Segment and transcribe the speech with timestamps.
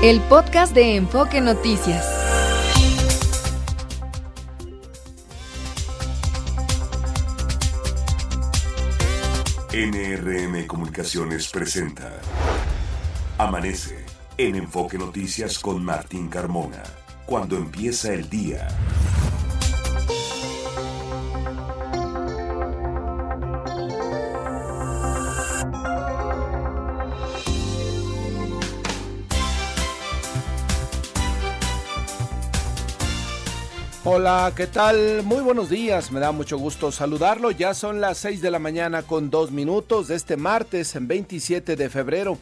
[0.00, 2.06] El podcast de Enfoque Noticias.
[9.72, 12.12] NRM Comunicaciones presenta
[13.38, 14.06] Amanece
[14.36, 16.84] en Enfoque Noticias con Martín Carmona.
[17.26, 18.68] Cuando empieza el día.
[34.10, 35.22] Hola, ¿qué tal?
[35.22, 37.50] Muy buenos días, me da mucho gusto saludarlo.
[37.50, 41.76] Ya son las 6 de la mañana con dos minutos de este martes, en 27
[41.76, 42.38] de febrero.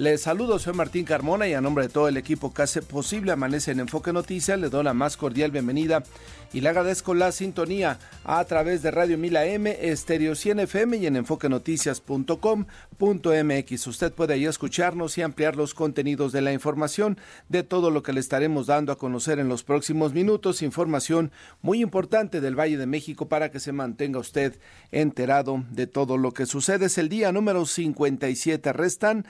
[0.00, 3.32] Les saludo, soy Martín Carmona y a nombre de todo el equipo que hace posible
[3.32, 6.02] Amanece en Enfoque Noticias, le doy la más cordial bienvenida
[6.54, 11.06] y le agradezco la sintonía a través de Radio Mila M, Estéreo 100 FM y
[11.06, 13.86] en enfoquenoticias.com.mx.
[13.86, 17.18] Usted puede ahí escucharnos y ampliar los contenidos de la información
[17.50, 20.62] de todo lo que le estaremos dando a conocer en los próximos minutos.
[20.62, 21.30] Información
[21.60, 24.58] muy importante del Valle de México para que se mantenga usted
[24.92, 26.86] enterado de todo lo que sucede.
[26.86, 28.72] Es el día número 57.
[28.72, 29.26] Restan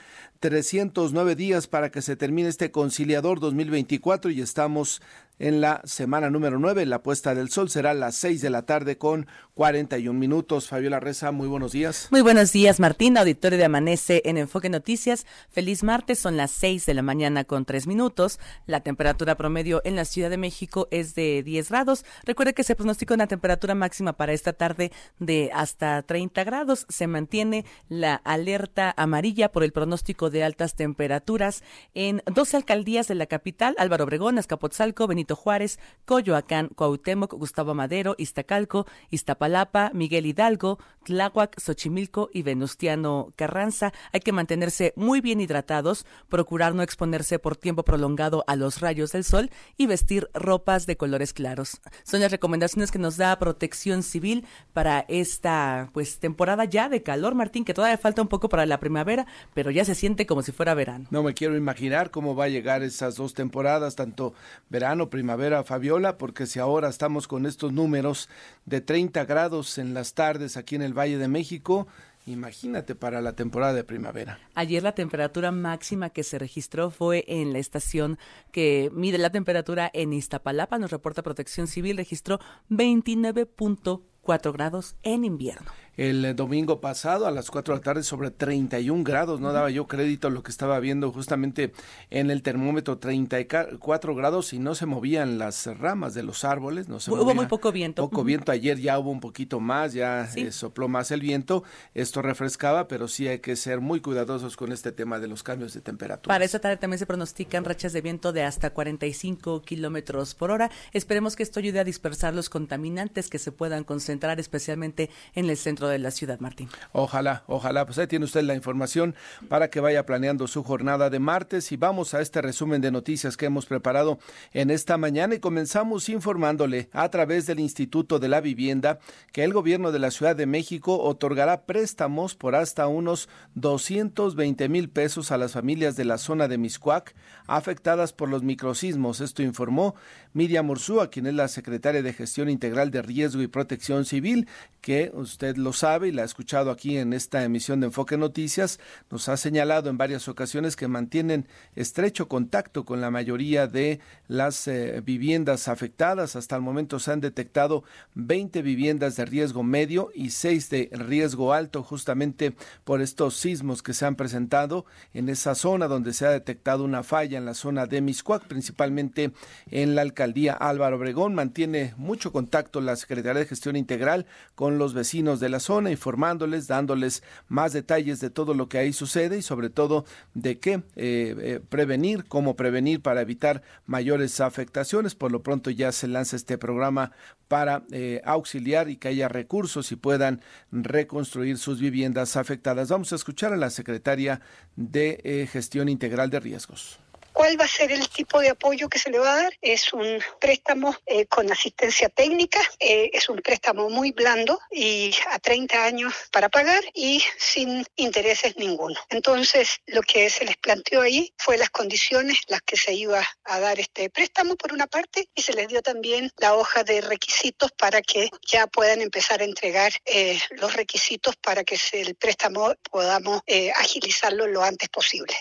[0.61, 5.01] 309 días para que se termine este conciliador 2024 y estamos
[5.41, 6.85] en la semana número 9.
[6.85, 10.67] La puesta del sol será a las 6 de la tarde con 41 minutos.
[10.67, 12.07] Fabiola Reza, muy buenos días.
[12.11, 15.25] Muy buenos días, Martín, auditorio de Amanece en Enfoque Noticias.
[15.49, 18.39] Feliz martes, son las 6 de la mañana con 3 minutos.
[18.67, 22.05] La temperatura promedio en la Ciudad de México es de 10 grados.
[22.23, 26.85] Recuerde que se pronostica una temperatura máxima para esta tarde de hasta 30 grados.
[26.87, 31.63] Se mantiene la alerta amarilla por el pronóstico de altas temperaturas
[31.95, 38.15] en 12 alcaldías de la capital, Álvaro Obregón, Azcapotzalco, Benito Juárez, Coyoacán, Cuauhtémoc, Gustavo Madero,
[38.17, 43.93] Iztacalco, Iztapalapa, Miguel Hidalgo, Tláhuac, Xochimilco y Venustiano Carranza.
[44.11, 49.11] Hay que mantenerse muy bien hidratados, procurar no exponerse por tiempo prolongado a los rayos
[49.11, 51.81] del sol y vestir ropas de colores claros.
[52.03, 57.35] Son las recomendaciones que nos da Protección Civil para esta pues temporada ya de calor,
[57.35, 60.51] Martín, que todavía falta un poco para la primavera, pero ya se siente como si
[60.51, 61.07] fuera verano.
[61.09, 64.33] No me quiero imaginar cómo va a llegar esas dos temporadas, tanto
[64.69, 68.29] verano, primavera Fabiola, porque si ahora estamos con estos números
[68.65, 71.87] de 30 grados en las tardes aquí en el Valle de México,
[72.27, 74.39] Imagínate para la temporada de primavera.
[74.53, 78.19] Ayer la temperatura máxima que se registró fue en la estación
[78.51, 82.39] que mide la temperatura en Iztapalapa, nos reporta Protección Civil, registró
[82.69, 89.03] 29.4 grados en invierno el domingo pasado a las 4 de la tarde sobre 31
[89.03, 89.39] grados.
[89.39, 91.73] No daba yo crédito a lo que estaba viendo justamente
[92.09, 96.87] en el termómetro 34 grados y no se movían las ramas de los árboles.
[96.87, 98.09] No se hubo muy poco viento.
[98.09, 98.51] Poco viento.
[98.51, 101.63] Ayer ya hubo un poquito más, ya eh, sopló más el viento.
[101.93, 105.73] Esto refrescaba, pero sí hay que ser muy cuidadosos con este tema de los cambios
[105.73, 106.33] de temperatura.
[106.33, 110.71] Para esta tarde también se pronostican rachas de viento de hasta 45 kilómetros por hora.
[110.93, 115.57] Esperemos que esto ayude a dispersar los contaminantes que se puedan concentrar especialmente en el
[115.57, 116.69] centro de la ciudad, Martín.
[116.91, 119.15] Ojalá, ojalá, pues ahí tiene usted la información
[119.49, 123.37] para que vaya planeando su jornada de martes y vamos a este resumen de noticias
[123.37, 124.19] que hemos preparado
[124.53, 128.99] en esta mañana y comenzamos informándole a través del Instituto de la Vivienda
[129.31, 134.89] que el gobierno de la Ciudad de México otorgará préstamos por hasta unos 220 mil
[134.89, 137.15] pesos a las familias de la zona de Miscuac
[137.47, 139.21] afectadas por los microsismos.
[139.21, 139.95] Esto informó
[140.33, 144.47] Miriam Ursúa, quien es la secretaria de Gestión Integral de Riesgo y Protección Civil,
[144.81, 148.79] que usted lo sabe y la ha escuchado aquí en esta emisión de Enfoque Noticias,
[149.09, 154.67] nos ha señalado en varias ocasiones que mantienen estrecho contacto con la mayoría de las
[154.67, 156.35] eh, viviendas afectadas.
[156.35, 157.83] Hasta el momento se han detectado
[158.15, 163.93] 20 viviendas de riesgo medio y 6 de riesgo alto, justamente por estos sismos que
[163.93, 167.85] se han presentado en esa zona donde se ha detectado una falla en la zona
[167.87, 169.31] de Miscuac, principalmente
[169.69, 171.35] en la alcaldía Álvaro Obregón.
[171.35, 176.67] Mantiene mucho contacto la Secretaría de Gestión Integral con los vecinos de la zona, informándoles,
[176.67, 181.35] dándoles más detalles de todo lo que ahí sucede y sobre todo de qué eh,
[181.39, 185.15] eh, prevenir, cómo prevenir para evitar mayores afectaciones.
[185.15, 187.13] Por lo pronto ya se lanza este programa
[187.47, 190.41] para eh, auxiliar y que haya recursos y puedan
[190.71, 192.89] reconstruir sus viviendas afectadas.
[192.89, 194.41] Vamos a escuchar a la secretaria
[194.75, 196.99] de Gestión Integral de Riesgos.
[197.33, 199.57] ¿Cuál va a ser el tipo de apoyo que se le va a dar?
[199.61, 205.39] Es un préstamo eh, con asistencia técnica, eh, es un préstamo muy blando y a
[205.39, 208.99] 30 años para pagar y sin intereses ninguno.
[209.09, 213.59] Entonces, lo que se les planteó ahí fue las condiciones las que se iba a
[213.59, 217.71] dar este préstamo por una parte y se les dio también la hoja de requisitos
[217.71, 223.41] para que ya puedan empezar a entregar eh, los requisitos para que el préstamo podamos
[223.77, 225.35] agilizarlo lo antes posible.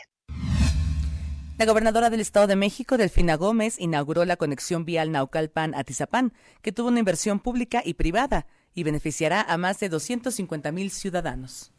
[1.60, 6.88] La gobernadora del Estado de México, Delfina Gómez, inauguró la conexión vial Naucalpan-Atizapán, que tuvo
[6.88, 11.70] una inversión pública y privada y beneficiará a más de 250 mil ciudadanos.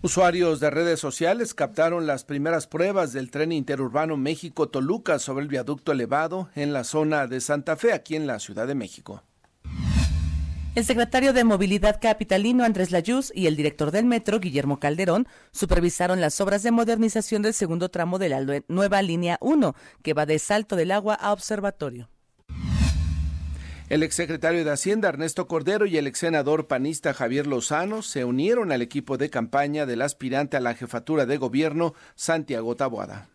[0.00, 5.92] Usuarios de redes sociales captaron las primeras pruebas del tren interurbano México-Toluca sobre el viaducto
[5.92, 9.22] elevado en la zona de Santa Fe, aquí en la Ciudad de México.
[10.74, 16.22] El secretario de Movilidad Capitalino Andrés Layuz y el director del metro Guillermo Calderón supervisaron
[16.22, 20.38] las obras de modernización del segundo tramo de la nueva línea 1, que va de
[20.38, 22.08] Salto del Agua a Observatorio.
[23.90, 28.80] El exsecretario de Hacienda Ernesto Cordero y el exsenador panista Javier Lozano se unieron al
[28.80, 33.28] equipo de campaña del aspirante a la jefatura de gobierno Santiago Taboada.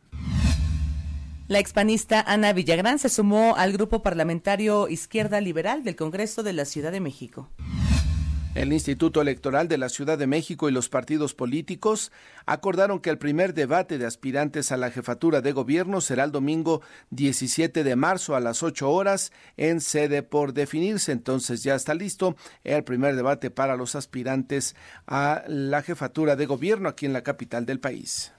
[1.47, 6.65] La expanista Ana Villagrán se sumó al grupo parlamentario Izquierda Liberal del Congreso de la
[6.65, 7.49] Ciudad de México.
[8.53, 12.11] El Instituto Electoral de la Ciudad de México y los partidos políticos
[12.45, 16.81] acordaron que el primer debate de aspirantes a la jefatura de gobierno será el domingo
[17.11, 21.13] 17 de marzo a las 8 horas en sede por definirse.
[21.13, 22.35] Entonces ya está listo
[22.65, 27.65] el primer debate para los aspirantes a la jefatura de gobierno aquí en la capital
[27.65, 28.33] del país.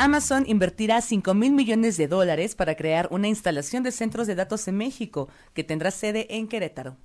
[0.00, 4.68] Amazon invertirá 5 mil millones de dólares para crear una instalación de centros de datos
[4.68, 6.96] en México que tendrá sede en Querétaro.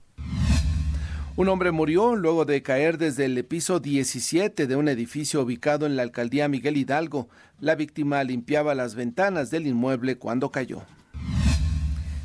[1.35, 5.95] Un hombre murió luego de caer desde el piso 17 de un edificio ubicado en
[5.95, 7.29] la alcaldía Miguel Hidalgo.
[7.59, 10.83] La víctima limpiaba las ventanas del inmueble cuando cayó.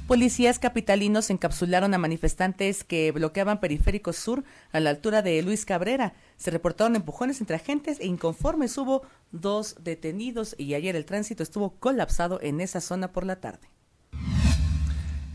[0.08, 6.14] Policías capitalinos encapsularon a manifestantes que bloqueaban Periférico Sur a la altura de Luis Cabrera.
[6.38, 9.02] Se reportaron empujones entre agentes e inconformes hubo
[9.32, 13.68] dos detenidos y ayer el tránsito estuvo colapsado en esa zona por la tarde.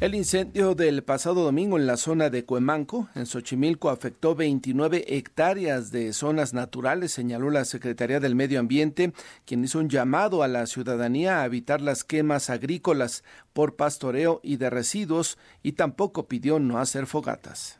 [0.04, 5.92] El incendio del pasado domingo en la zona de Cuemanco, en Xochimilco, afectó 29 hectáreas
[5.92, 9.14] de zonas naturales, señaló la Secretaría del Medio Ambiente,
[9.46, 13.24] quien hizo un llamado a la ciudadanía a evitar las quemas agrícolas
[13.54, 17.80] por pastoreo y de residuos y tampoco pidió no hacer fogatas.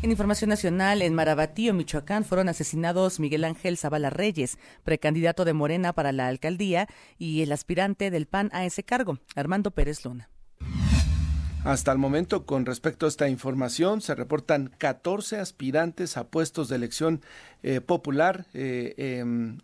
[0.00, 5.92] En información nacional, en Marabatío, Michoacán, fueron asesinados Miguel Ángel Zavala Reyes, precandidato de Morena
[5.92, 6.88] para la alcaldía,
[7.18, 10.31] y el aspirante del PAN a ese cargo, Armando Pérez Luna.
[11.64, 16.74] Hasta el momento, con respecto a esta información, se reportan 14 aspirantes a puestos de
[16.74, 17.22] elección
[17.62, 18.46] eh, popular.
[18.52, 19.60] Eh, em,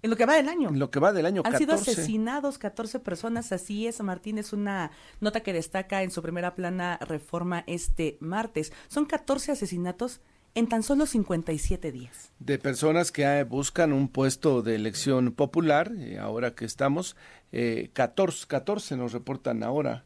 [0.00, 0.70] en lo que va del año.
[0.70, 1.42] En lo que va del año.
[1.44, 6.22] Han sido asesinados 14 personas, así es, Martín, es una nota que destaca en su
[6.22, 8.72] primera plana Reforma este martes.
[8.88, 10.22] Son 14 asesinatos
[10.54, 12.32] en tan solo 57 días.
[12.38, 17.14] De personas que eh, buscan un puesto de elección popular, ahora que estamos,
[17.92, 20.04] 14, 14 nos reportan ahora.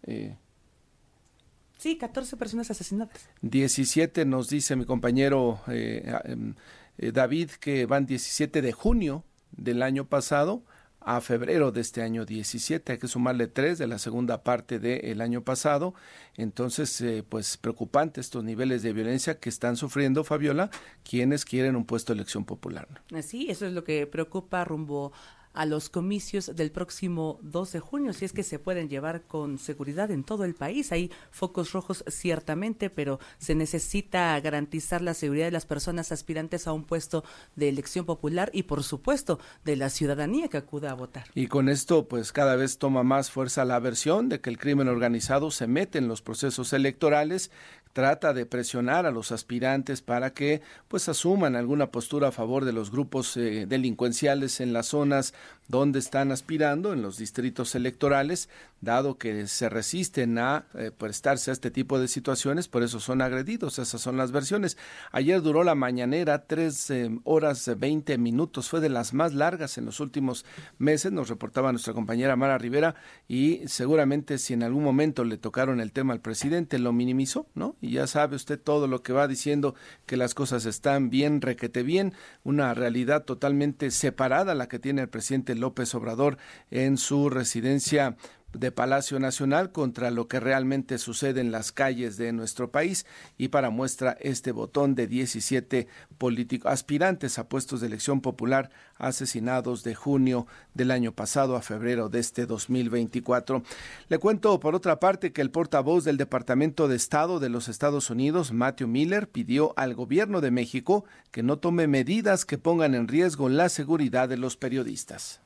[1.86, 3.28] Sí, 14 personas asesinadas.
[3.42, 6.56] 17 nos dice mi compañero eh, em,
[6.98, 9.22] eh, David que van 17 de junio
[9.52, 10.64] del año pasado
[10.98, 12.90] a febrero de este año 17.
[12.90, 15.94] Hay que sumarle tres de la segunda parte del año pasado.
[16.36, 20.70] Entonces, eh, pues preocupante estos niveles de violencia que están sufriendo, Fabiola,
[21.08, 22.88] quienes quieren un puesto de elección popular.
[23.14, 25.12] Así, eso es lo que preocupa rumbo
[25.56, 29.58] a los comicios del próximo 2 de junio, si es que se pueden llevar con
[29.58, 30.92] seguridad en todo el país.
[30.92, 36.72] Hay focos rojos ciertamente, pero se necesita garantizar la seguridad de las personas aspirantes a
[36.72, 37.24] un puesto
[37.56, 41.24] de elección popular y, por supuesto, de la ciudadanía que acuda a votar.
[41.34, 44.88] Y con esto, pues cada vez toma más fuerza la versión de que el crimen
[44.88, 47.50] organizado se mete en los procesos electorales,
[47.96, 52.74] trata de presionar a los aspirantes para que pues asuman alguna postura a favor de
[52.74, 55.32] los grupos eh, delincuenciales en las zonas
[55.68, 58.48] donde están aspirando en los distritos electorales,
[58.80, 63.20] dado que se resisten a eh, prestarse a este tipo de situaciones, por eso son
[63.22, 64.76] agredidos, esas son las versiones.
[65.12, 69.86] Ayer duró la mañanera tres eh, horas veinte minutos, fue de las más largas en
[69.86, 70.44] los últimos
[70.78, 72.94] meses, nos reportaba nuestra compañera Mara Rivera,
[73.26, 77.74] y seguramente si en algún momento le tocaron el tema al presidente, lo minimizó, ¿no?
[77.80, 81.82] Y ya sabe usted todo lo que va diciendo, que las cosas están bien, requete
[81.82, 82.12] bien,
[82.44, 86.38] una realidad totalmente separada la que tiene el presidente López Obrador
[86.70, 88.16] en su residencia
[88.52, 93.48] de Palacio Nacional contra lo que realmente sucede en las calles de nuestro país y
[93.48, 95.88] para muestra este botón de 17
[96.18, 102.08] políticos aspirantes a puestos de elección popular asesinados de junio del año pasado a febrero
[102.08, 103.62] de este 2024.
[104.08, 108.10] Le cuento por otra parte que el portavoz del Departamento de Estado de los Estados
[108.10, 113.08] Unidos, Matthew Miller, pidió al gobierno de México que no tome medidas que pongan en
[113.08, 115.40] riesgo la seguridad de los periodistas.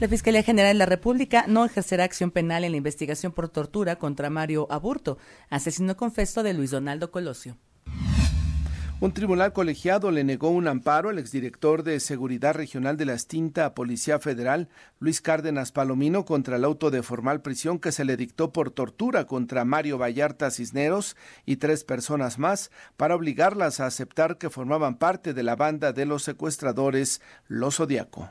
[0.00, 3.96] La Fiscalía General de la República no ejercerá acción penal en la investigación por tortura
[3.96, 5.18] contra Mario Aburto,
[5.50, 7.58] asesino confeso de Luis Donaldo Colosio.
[9.00, 13.74] Un tribunal colegiado le negó un amparo al exdirector de Seguridad Regional de la extinta
[13.74, 18.54] Policía Federal, Luis Cárdenas Palomino, contra el auto de formal prisión que se le dictó
[18.54, 21.14] por tortura contra Mario Vallarta Cisneros
[21.44, 26.06] y tres personas más, para obligarlas a aceptar que formaban parte de la banda de
[26.06, 28.30] los secuestradores Los Zodiaco.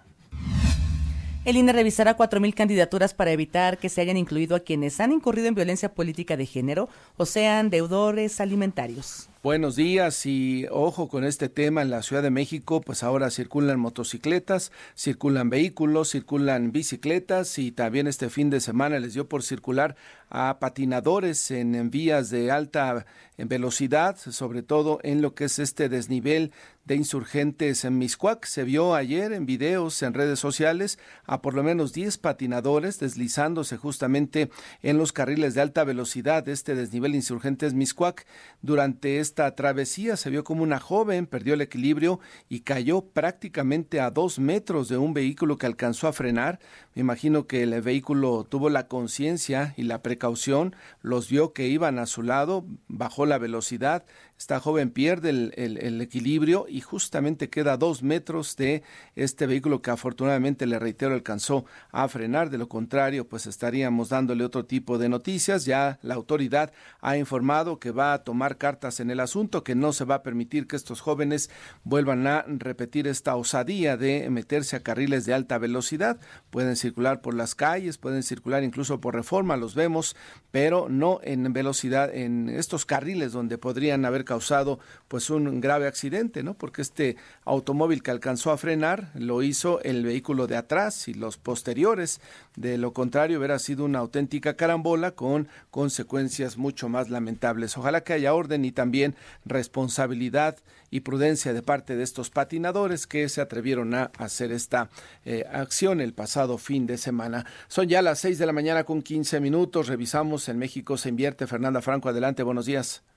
[1.45, 5.47] El INE revisará 4.000 candidaturas para evitar que se hayan incluido a quienes han incurrido
[5.47, 9.29] en violencia política de género o sean deudores alimentarios.
[9.41, 13.79] Buenos días y ojo con este tema en la Ciudad de México, pues ahora circulan
[13.79, 19.95] motocicletas, circulan vehículos, circulan bicicletas y también este fin de semana les dio por circular
[20.29, 23.05] a patinadores en, vías de alta
[23.37, 26.51] velocidad, sobre todo en lo que es este desnivel
[26.85, 28.45] de insurgentes en Miscuac.
[28.45, 33.77] Se vio ayer en videos en redes sociales a por lo menos 10 patinadores deslizándose
[33.77, 34.49] justamente
[34.81, 38.25] en los carriles de alta velocidad de este desnivel de insurgentes Miscuac
[38.61, 42.19] durante esta travesía se vio como una joven perdió el equilibrio
[42.49, 46.59] y cayó prácticamente a dos metros de un vehículo que alcanzó a frenar.
[46.95, 51.99] Me imagino que el vehículo tuvo la conciencia y la precaución, los vio que iban
[51.99, 54.05] a su lado, bajó la velocidad,
[54.39, 58.83] esta joven pierde el, equilibrio y justamente queda a dos metros de
[59.17, 62.49] este vehículo que afortunadamente, le reitero, alcanzó a frenar.
[62.49, 65.65] De lo contrario, pues estaríamos dándole otro tipo de noticias.
[65.65, 69.91] Ya la autoridad ha informado que va a tomar cartas en el asunto, que no
[69.91, 71.49] se va a permitir que estos jóvenes
[71.83, 76.17] vuelvan a repetir esta osadía de meterse a carriles de alta velocidad.
[76.49, 80.15] Pueden circular por las calles, pueden circular incluso por reforma, los vemos,
[80.49, 86.43] pero no en velocidad en estos carriles donde podrían haber causado pues un grave accidente,
[86.43, 86.53] ¿no?
[86.53, 91.37] Porque este automóvil que alcanzó a frenar lo hizo el vehículo de atrás y los
[91.37, 92.21] posteriores.
[92.55, 97.75] De lo contrario, hubiera sido una auténtica carambola con consecuencias mucho más lamentables.
[97.75, 100.57] Ojalá que haya orden y también responsabilidad
[100.91, 104.89] y prudencia de parte de estos patinadores que se atrevieron a hacer esta
[105.25, 107.47] eh, acción el pasado fin de semana.
[107.67, 109.87] Son ya las seis de la mañana con quince minutos.
[109.87, 111.47] Revisamos en México se invierte.
[111.47, 113.08] Fernanda Franco, adelante, buenos días.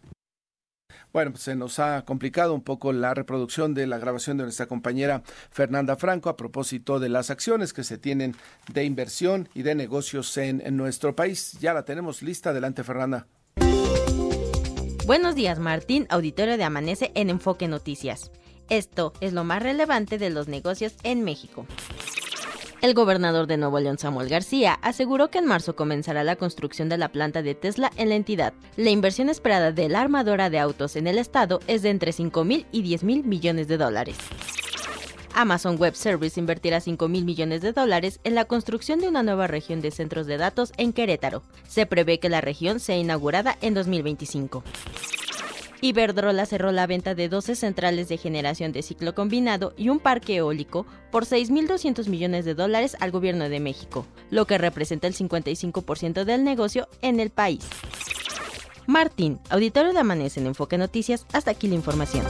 [1.12, 4.66] Bueno, pues se nos ha complicado un poco la reproducción de la grabación de nuestra
[4.66, 8.34] compañera Fernanda Franco a propósito de las acciones que se tienen
[8.72, 11.58] de inversión y de negocios en, en nuestro país.
[11.60, 12.50] Ya la tenemos lista.
[12.50, 13.26] Adelante, Fernanda.
[15.06, 18.30] Buenos días, Martín, auditorio de Amanece en Enfoque Noticias.
[18.70, 21.66] Esto es lo más relevante de los negocios en México.
[22.82, 26.98] El gobernador de Nuevo León, Samuel García, aseguró que en marzo comenzará la construcción de
[26.98, 28.54] la planta de Tesla en la entidad.
[28.76, 32.42] La inversión esperada de la armadora de autos en el estado es de entre 5
[32.42, 34.16] mil y 10 mil millones de dólares.
[35.32, 39.46] Amazon Web Service invertirá 5 mil millones de dólares en la construcción de una nueva
[39.46, 41.44] región de centros de datos en Querétaro.
[41.68, 44.64] Se prevé que la región sea inaugurada en 2025.
[45.84, 50.36] Iberdrola cerró la venta de 12 centrales de generación de ciclo combinado y un parque
[50.36, 56.22] eólico por 6.200 millones de dólares al gobierno de México, lo que representa el 55%
[56.22, 57.66] del negocio en el país.
[58.86, 62.24] Martín, auditorio de Amanece en Enfoque Noticias, hasta aquí la información.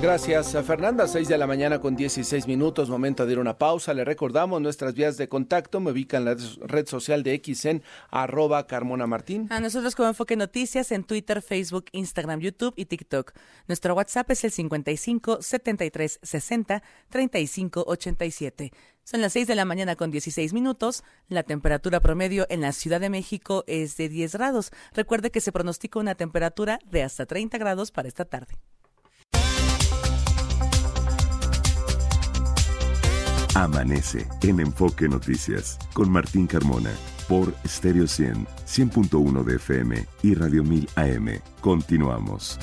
[0.00, 1.08] Gracias, Fernanda.
[1.08, 3.94] 6 de la mañana con 16 minutos, momento de ir a una pausa.
[3.94, 5.80] Le recordamos nuestras vías de contacto.
[5.80, 6.36] Me ubican en la
[6.66, 9.46] red social de X en arroba Carmona Martín.
[9.50, 13.32] A nosotros como Enfoque Noticias en Twitter, Facebook, Instagram, YouTube y TikTok.
[13.66, 18.72] Nuestro WhatsApp es el 55 73 60 35 87.
[19.04, 21.02] Son las 6 de la mañana con 16 minutos.
[21.28, 24.70] La temperatura promedio en la Ciudad de México es de 10 grados.
[24.92, 28.54] Recuerde que se pronostica una temperatura de hasta 30 grados para esta tarde.
[33.54, 36.90] Amanece en Enfoque Noticias con Martín Carmona
[37.28, 41.28] por Stereo 100, 100.1 de FM y Radio 1000 AM.
[41.60, 42.58] Continuamos.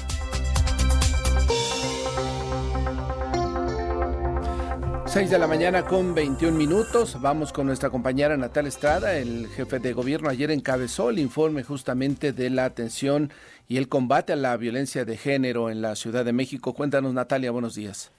[5.05, 7.17] Seis de la mañana con 21 minutos.
[7.21, 9.15] Vamos con nuestra compañera Natal Estrada.
[9.15, 13.31] El jefe de gobierno ayer encabezó el informe justamente de la atención
[13.69, 16.73] y el combate a la violencia de género en la Ciudad de México.
[16.73, 18.11] Cuéntanos, Natalia, buenos días.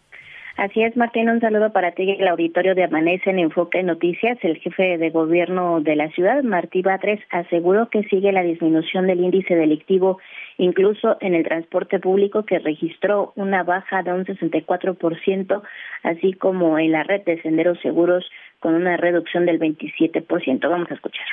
[0.57, 4.39] Así es, Martín, un saludo para ti y el auditorio de Amanece en Enfoque Noticias.
[4.43, 9.21] El jefe de gobierno de la ciudad, Martí Batres, aseguró que sigue la disminución del
[9.21, 10.19] índice delictivo,
[10.59, 15.63] incluso en el transporte público, que registró una baja de un 64%,
[16.03, 18.31] así como en la red de senderos seguros,
[18.61, 20.69] con una reducción del 27%.
[20.69, 21.27] Vamos a escuchar.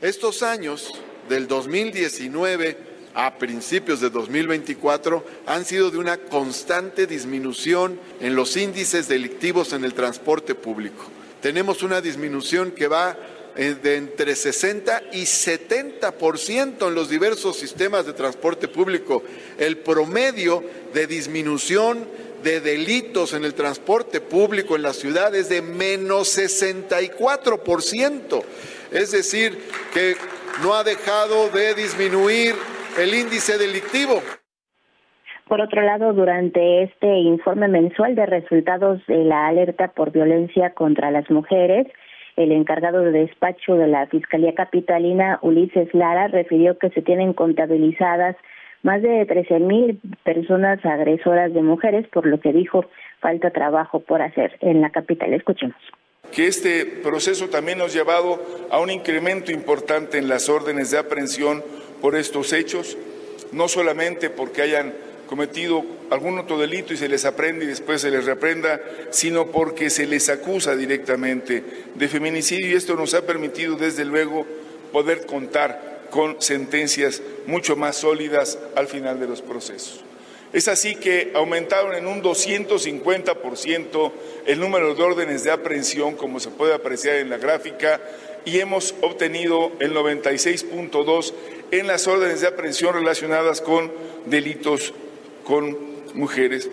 [0.00, 8.34] Estos años, del 2019 a principios de 2024 han sido de una constante disminución en
[8.34, 11.04] los índices delictivos en el transporte público.
[11.40, 13.16] Tenemos una disminución que va
[13.54, 19.22] eh, de entre 60 y 70% en los diversos sistemas de transporte público.
[19.58, 20.64] El promedio
[20.94, 22.06] de disminución
[22.42, 28.42] de delitos en el transporte público en la ciudad es de menos 64%.
[28.90, 29.58] Es decir,
[29.92, 30.16] que
[30.62, 32.54] no ha dejado de disminuir
[32.98, 34.20] el índice delictivo.
[35.48, 41.10] Por otro lado, durante este informe mensual de resultados de la alerta por violencia contra
[41.10, 41.86] las mujeres,
[42.36, 48.36] el encargado de despacho de la Fiscalía Capitalina, Ulises Lara, refirió que se tienen contabilizadas
[48.82, 52.86] más de 13 mil personas agresoras de mujeres, por lo que dijo
[53.20, 55.32] falta trabajo por hacer en la capital.
[55.34, 55.76] Escuchemos
[56.32, 60.98] que este proceso también nos ha llevado a un incremento importante en las órdenes de
[60.98, 61.62] aprehensión
[62.02, 62.98] por estos hechos,
[63.52, 64.92] no solamente porque hayan
[65.26, 69.88] cometido algún otro delito y se les aprende y después se les reprenda, sino porque
[69.88, 71.62] se les acusa directamente
[71.94, 74.44] de feminicidio y esto nos ha permitido desde luego
[74.92, 80.04] poder contar con sentencias mucho más sólidas al final de los procesos.
[80.52, 84.12] Es así que aumentaron en un 250%
[84.44, 88.02] el número de órdenes de aprehensión, como se puede apreciar en la gráfica,
[88.44, 91.34] y hemos obtenido el 96.2
[91.70, 93.90] en las órdenes de aprehensión relacionadas con
[94.26, 94.94] delitos
[95.44, 95.76] con
[96.14, 96.70] mujeres.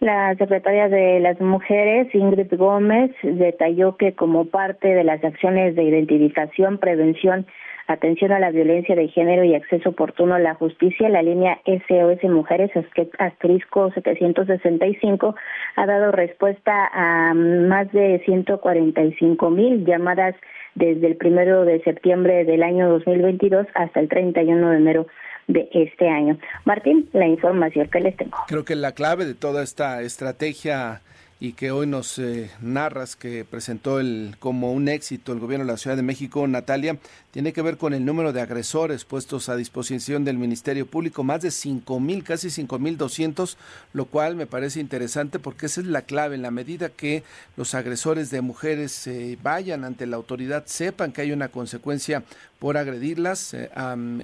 [0.00, 5.84] La secretaria de las Mujeres, Ingrid Gómez, detalló que como parte de las acciones de
[5.84, 7.46] identificación, prevención,
[7.92, 12.22] atención a la violencia de género y acceso oportuno a la justicia, la línea SOS
[12.30, 12.70] Mujeres
[13.18, 15.34] asterisco 765
[15.76, 20.34] ha dado respuesta a más de 145 mil llamadas
[20.74, 25.06] desde el primero de septiembre del año 2022 hasta el 31 de enero
[25.48, 26.38] de este año.
[26.64, 28.36] Martín, la información que les tengo.
[28.48, 31.02] Creo que la clave de toda esta estrategia
[31.42, 35.72] y que hoy nos eh, narras que presentó el, como un éxito el gobierno de
[35.72, 36.98] la Ciudad de México, Natalia,
[37.32, 41.42] tiene que ver con el número de agresores puestos a disposición del Ministerio Público, más
[41.42, 43.58] de cinco mil, casi cinco mil doscientos,
[43.92, 47.24] lo cual me parece interesante porque esa es la clave, en la medida que
[47.56, 52.22] los agresores de mujeres eh, vayan ante la autoridad, sepan que hay una consecuencia
[52.60, 53.68] por agredirlas eh,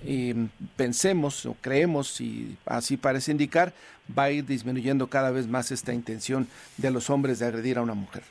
[0.07, 0.35] y
[0.77, 3.75] pensemos o creemos, y así parece indicar,
[4.17, 7.83] va a ir disminuyendo cada vez más esta intención de los hombres de agredir a
[7.83, 8.23] una mujer.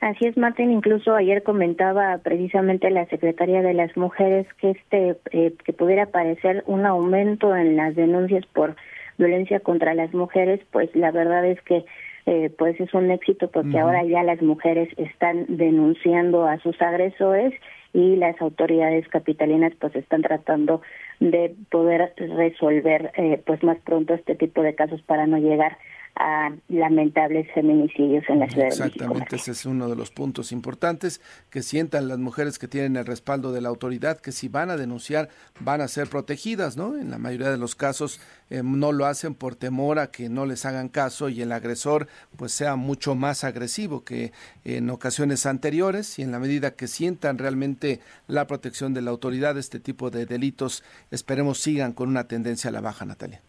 [0.00, 0.72] Así es, Martín.
[0.72, 6.64] Incluso ayer comentaba precisamente la secretaria de las mujeres que este eh, que pudiera parecer
[6.66, 8.74] un aumento en las denuncias por
[9.16, 11.84] violencia contra las mujeres, pues la verdad es que
[12.26, 17.52] eh, pues es un éxito porque ahora ya las mujeres están denunciando a sus agresores
[17.92, 20.82] y las autoridades capitalinas pues están tratando
[21.30, 25.78] de poder resolver eh, pues más pronto este tipo de casos para no llegar
[26.16, 28.68] a lamentables feminicidios en la ciudad.
[28.68, 31.20] Exactamente, ese es uno de los puntos importantes,
[31.50, 34.76] que sientan las mujeres que tienen el respaldo de la autoridad, que si van a
[34.76, 36.96] denunciar van a ser protegidas, ¿no?
[36.96, 38.20] En la mayoría de los casos
[38.50, 42.08] eh, no lo hacen por temor a que no les hagan caso y el agresor
[42.36, 44.32] pues sea mucho más agresivo que
[44.64, 49.56] en ocasiones anteriores y en la medida que sientan realmente la protección de la autoridad,
[49.56, 53.40] este tipo de delitos esperemos sigan con una tendencia a la baja, Natalia.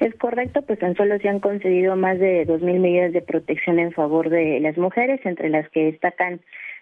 [0.00, 3.78] Es correcto, pues tan solo se han concedido más de dos mil medidas de protección
[3.78, 6.40] en favor de las mujeres, entre las que destacan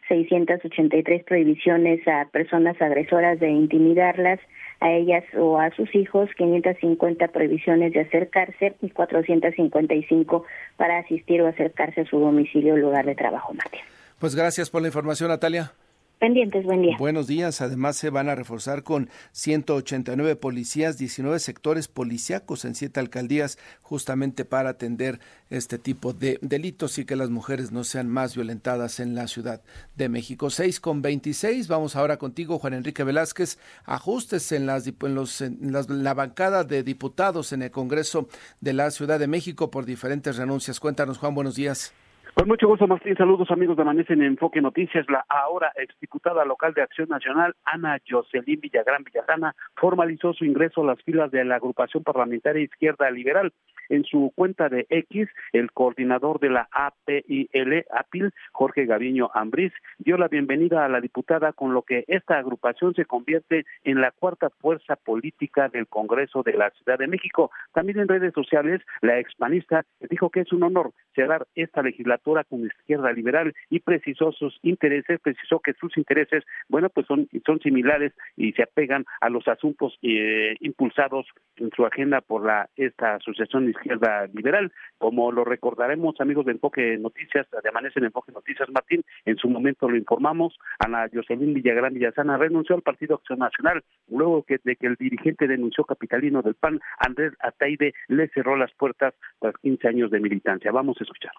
[0.09, 4.39] 683 prohibiciones a personas agresoras de intimidarlas,
[4.81, 10.45] a ellas o a sus hijos, 550 prohibiciones de acercarse y 455
[10.77, 13.85] para asistir o acercarse a su domicilio o lugar de trabajo, Matías.
[14.19, 15.73] Pues gracias por la información, Natalia.
[16.19, 16.97] Pendientes, buen día.
[16.99, 17.61] Buenos días.
[17.61, 24.47] Además, se van a reforzar con 189 policías, 19 sectores policíacos en siete alcaldías, justamente
[24.47, 29.15] para atender este tipo de delitos y que las mujeres no sean más violentadas en
[29.15, 29.61] la Ciudad
[29.95, 30.49] de México.
[30.49, 31.69] 6 con 26.
[31.69, 33.59] Vamos ahora contigo, Juan Enrique Velázquez.
[33.85, 35.59] Ajustes en, las, en, los, en
[36.03, 38.27] la bancada de diputados en el Congreso
[38.63, 40.81] de la Ciudad de México por diferentes renuncias.
[40.81, 41.93] Cuéntanos, Juan, buenos días.
[42.37, 43.17] Con mucho gusto, Martín.
[43.17, 45.07] Saludos, amigos de Amanece en Enfoque Noticias.
[45.09, 50.89] La ahora exdiputada local de Acción Nacional, Ana Jocelyn Villagrán Villajana, formalizó su ingreso a
[50.89, 53.55] las filas de la agrupación parlamentaria Izquierda Liberal.
[53.89, 57.49] En su cuenta de X, el coordinador de la APIL,
[57.91, 62.95] APIL, Jorge Gaviño Ambriz, dio la bienvenida a la diputada, con lo que esta agrupación
[62.95, 67.51] se convierte en la cuarta fuerza política del Congreso de la Ciudad de México.
[67.73, 72.67] También en redes sociales, la expanista dijo que es un honor cerrar esta legislatura con
[72.67, 78.13] izquierda liberal y precisó sus intereses, precisó que sus intereses, bueno, pues son, son similares
[78.37, 83.67] y se apegan a los asuntos eh, impulsados en su agenda por la esta asociación
[83.77, 84.73] Izquierda Liberal.
[84.99, 89.49] Como lo recordaremos, amigos de Enfoque Noticias, de Amanece en Enfoque Noticias, Martín, en su
[89.49, 94.77] momento lo informamos, Ana Jocelyn Villagrán Villasana renunció al Partido Acción Nacional, luego que, de
[94.77, 99.89] que el dirigente denunció capitalino del PAN, Andrés Ataide, le cerró las puertas tras 15
[99.89, 100.73] años de militancia.
[100.73, 101.33] Vamos a escuchar.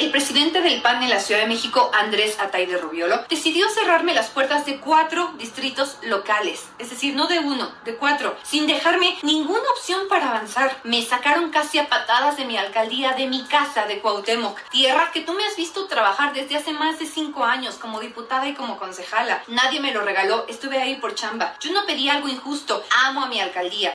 [0.00, 4.30] El presidente del PAN en la Ciudad de México, Andrés Ataide Rubiolo, decidió cerrarme las
[4.30, 9.60] puertas de cuatro distritos locales, es decir, no de uno, de cuatro, sin dejarme ninguna
[9.76, 10.80] opción para avanzar.
[10.82, 15.20] Me sacaron casi a patadas de mi alcaldía, de mi casa de Cuauhtémoc, tierra que
[15.20, 18.78] tú me has visto trabajar desde hace más de cinco años como diputada y como
[18.78, 19.44] concejala.
[19.48, 21.54] Nadie me lo regaló, estuve ahí por chamba.
[21.60, 23.92] Yo no pedí algo injusto, amo a mi alcaldía.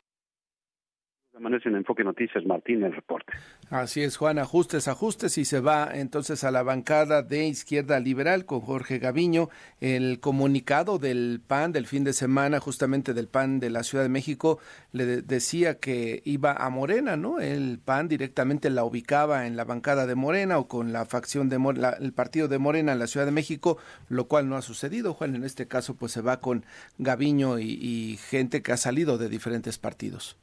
[1.38, 3.32] Amanece en Enfoque Noticias, Martín, el reporte.
[3.70, 8.46] Así es, Juan, ajustes, ajustes y se va entonces a la bancada de Izquierda Liberal
[8.46, 9.50] con Jorge Gaviño.
[9.80, 14.10] El comunicado del PAN del fin de semana, justamente del PAN de la Ciudad de
[14.10, 14.58] México,
[14.94, 17.40] le decía que iba a Morena, ¿no?
[17.40, 21.58] El PAN directamente la ubicaba en la bancada de Morena o con la facción de
[22.00, 23.78] el partido de Morena en la Ciudad de México,
[24.10, 25.36] lo cual no ha sucedido, Juan.
[25.36, 26.66] En este caso, pues se va con
[26.98, 30.36] Gaviño y gente que ha salido de diferentes partidos.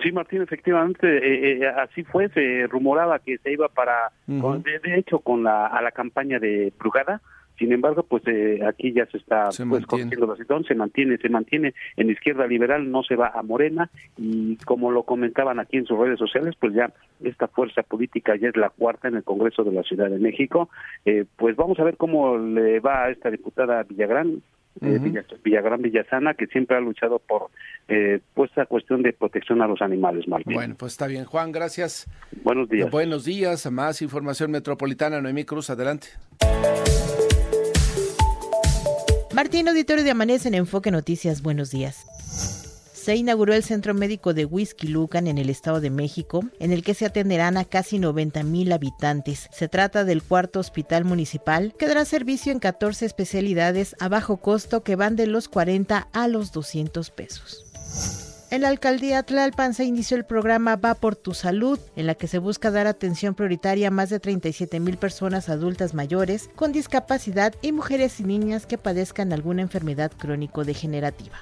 [0.00, 5.18] Sí, Martín, efectivamente, eh, eh, así fue, se rumoraba que se iba para, de, hecho,
[5.18, 7.20] con la, a la campaña de Brugada,
[7.58, 11.28] sin embargo, pues eh, aquí ya se está pues, corrigiendo la situación, se mantiene, se
[11.28, 13.90] mantiene en izquierda liberal, no se va a Morena.
[14.16, 16.90] Y como lo comentaban aquí en sus redes sociales, pues ya
[17.22, 20.70] esta fuerza política ya es la cuarta en el Congreso de la Ciudad de México.
[21.36, 24.42] pues vamos a ver cómo le va a esta diputada Villagrán,
[24.80, 24.98] eh,
[25.44, 27.50] Villagrán Villasana, que siempre ha luchado por
[27.88, 30.54] eh, pues esta cuestión de protección a los animales, Martín.
[30.54, 31.24] Bueno, pues está bien.
[31.24, 32.08] Juan, gracias.
[32.42, 32.90] Buenos días.
[32.90, 33.70] Buenos días.
[33.70, 36.08] Más información metropolitana, Noemí Cruz, adelante.
[39.34, 42.61] Martín, auditorio de Amanece en Enfoque Noticias, buenos días
[43.02, 46.84] se inauguró el Centro Médico de Whisky Lucan en el Estado de México, en el
[46.84, 49.48] que se atenderán a casi 90 mil habitantes.
[49.50, 54.84] Se trata del cuarto hospital municipal que dará servicio en 14 especialidades a bajo costo
[54.84, 57.64] que van de los 40 a los 200 pesos.
[58.52, 62.28] En la alcaldía Tlalpan se inició el programa Va por tu salud, en la que
[62.28, 67.52] se busca dar atención prioritaria a más de 37 mil personas adultas mayores con discapacidad
[67.62, 71.40] y mujeres y niñas que padezcan alguna enfermedad crónico-degenerativa.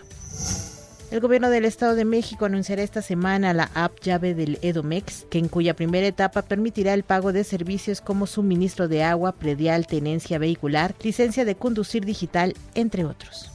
[1.11, 5.41] El gobierno del Estado de México anunciará esta semana la app llave del Edomex, que
[5.41, 10.39] en cuya primera etapa permitirá el pago de servicios como suministro de agua, predial, tenencia
[10.39, 13.51] vehicular, licencia de conducir digital, entre otros.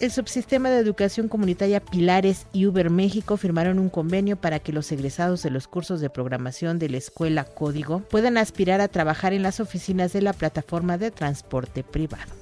[0.00, 4.90] El subsistema de educación comunitaria Pilares y Uber México firmaron un convenio para que los
[4.90, 9.44] egresados de los cursos de programación de la escuela Código puedan aspirar a trabajar en
[9.44, 12.32] las oficinas de la plataforma de transporte privado.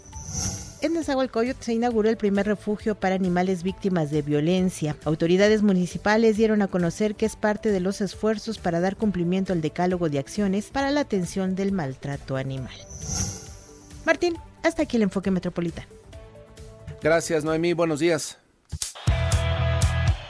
[0.82, 4.96] En Nezahualcóyotl se inauguró el primer refugio para animales víctimas de violencia.
[5.04, 9.60] Autoridades municipales dieron a conocer que es parte de los esfuerzos para dar cumplimiento al
[9.60, 12.72] decálogo de acciones para la atención del maltrato animal.
[14.06, 15.88] Martín, hasta aquí el enfoque metropolitano.
[17.02, 17.74] Gracias, Noemí.
[17.74, 18.38] Buenos días.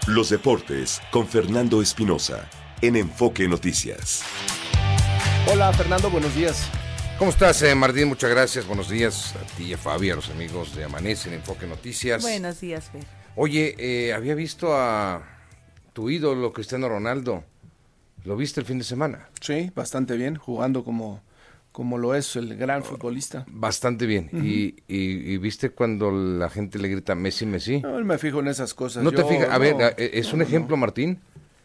[0.08, 2.50] Los deportes con Fernando Espinosa
[2.82, 4.24] en Enfoque Noticias.
[5.52, 6.10] Hola, Fernando.
[6.10, 6.68] Buenos días.
[7.20, 8.08] ¿Cómo estás, eh, Martín?
[8.08, 8.66] Muchas gracias.
[8.66, 12.22] Buenos días a ti, a Fabi, a los amigos de Amanece en Enfoque Noticias.
[12.22, 13.04] Buenos días, Fer.
[13.36, 15.22] Oye, eh, había visto a
[15.92, 17.44] tu ídolo, Cristiano Ronaldo.
[18.24, 19.28] ¿Lo viste el fin de semana?
[19.42, 21.20] Sí, bastante bien, jugando como,
[21.72, 23.44] como lo es el gran futbolista.
[23.48, 24.30] Bastante bien.
[24.32, 27.82] y, viste cuando la gente le grita Messi, Messi?
[27.82, 29.04] No, me fijo en esas cosas.
[29.04, 29.50] No te fijas.
[29.50, 31.20] A ver, eh, es un ejemplo, Martín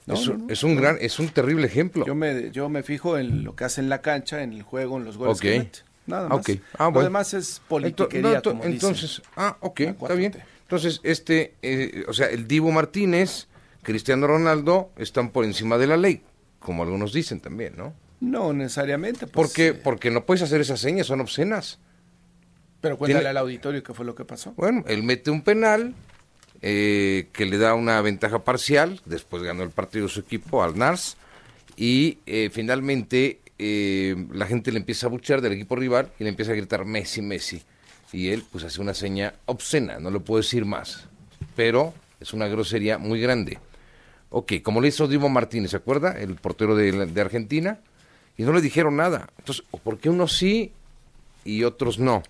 [0.07, 2.05] es, un gran, es un terrible ejemplo.
[2.05, 4.97] Yo me, yo me fijo en lo que hace en la cancha, en el juego,
[4.97, 5.79] en los goles que mete.
[6.07, 6.45] Nada más.
[6.77, 10.35] Ah, lo demás es politiquería, Entonces, ah, ok, está bien.
[10.61, 13.47] Entonces, este, eh, o sea, el Divo Martínez,
[13.81, 16.23] Cristiano Ronaldo están por encima de la ley,
[16.59, 17.93] como algunos dicen también, ¿no?
[18.19, 19.27] No necesariamente.
[19.27, 19.73] Pues, ¿Por qué?
[19.73, 21.79] Porque no puedes hacer esas señas, son obscenas.
[22.81, 24.53] Pero cuéntale al auditorio qué fue lo que pasó.
[24.57, 25.95] Bueno, él mete un penal,
[26.67, 31.15] eh, que le da una ventaja parcial, después ganó el partido su equipo al NARS,
[31.78, 36.32] y eh, finalmente eh, la gente le empieza a buchar del equipo rival y le
[36.32, 37.62] empieza a gritar Messi, Messi.
[38.12, 41.08] Y él pues hace una seña obscena, no le puedo decir más,
[41.56, 43.60] pero es una grosería muy grande.
[44.32, 46.19] Ok, como le hizo Divo Martínez, ¿se acuerda?
[46.19, 47.80] El portero de, de Argentina,
[48.38, 49.30] y no le dijeron nada.
[49.38, 50.71] Entonces, ¿por qué unos sí
[51.43, 52.23] y otros no?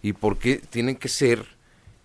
[0.00, 1.58] ¿Y por qué tienen que ser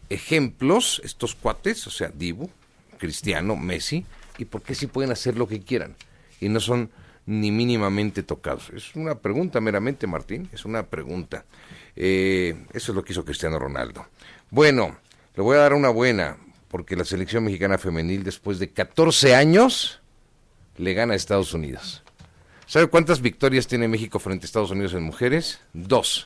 [0.09, 2.49] ejemplos, estos cuates, o sea, Dibu,
[2.97, 4.05] Cristiano, Messi,
[4.37, 5.95] y por qué sí pueden hacer lo que quieran
[6.39, 6.89] y no son
[7.25, 8.69] ni mínimamente tocados.
[8.75, 11.45] Es una pregunta meramente, Martín, es una pregunta.
[11.95, 14.05] Eh, eso es lo que hizo Cristiano Ronaldo.
[14.51, 14.97] Bueno,
[15.35, 16.37] le voy a dar una buena,
[16.69, 20.01] porque la selección mexicana femenil, después de 14 años,
[20.77, 22.03] le gana a Estados Unidos.
[22.67, 25.61] ¿Sabe cuántas victorias tiene México frente a Estados Unidos en mujeres?
[25.73, 26.25] Dos.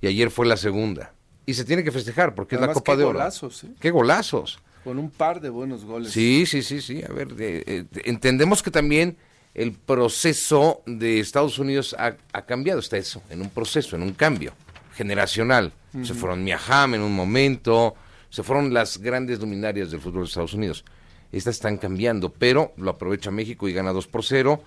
[0.00, 1.12] Y ayer fue la segunda.
[1.48, 3.14] Y se tiene que festejar porque es la Copa de Oro.
[3.14, 3.68] golazos, ¿eh?
[3.80, 4.58] ¡Qué golazos!
[4.84, 6.12] Con un par de buenos goles.
[6.12, 7.02] Sí, sí, sí, sí.
[7.02, 9.16] A ver, eh, entendemos que también
[9.54, 14.52] el proceso de Estados Unidos ha, cambiado, está eso, en un proceso, en un cambio
[14.94, 15.72] generacional.
[16.02, 17.94] Se fueron Miaham en un momento,
[18.28, 20.84] se fueron las grandes luminarias del fútbol de Estados Unidos.
[21.32, 24.62] Estas están cambiando, pero lo aprovecha México y gana 2 por 0.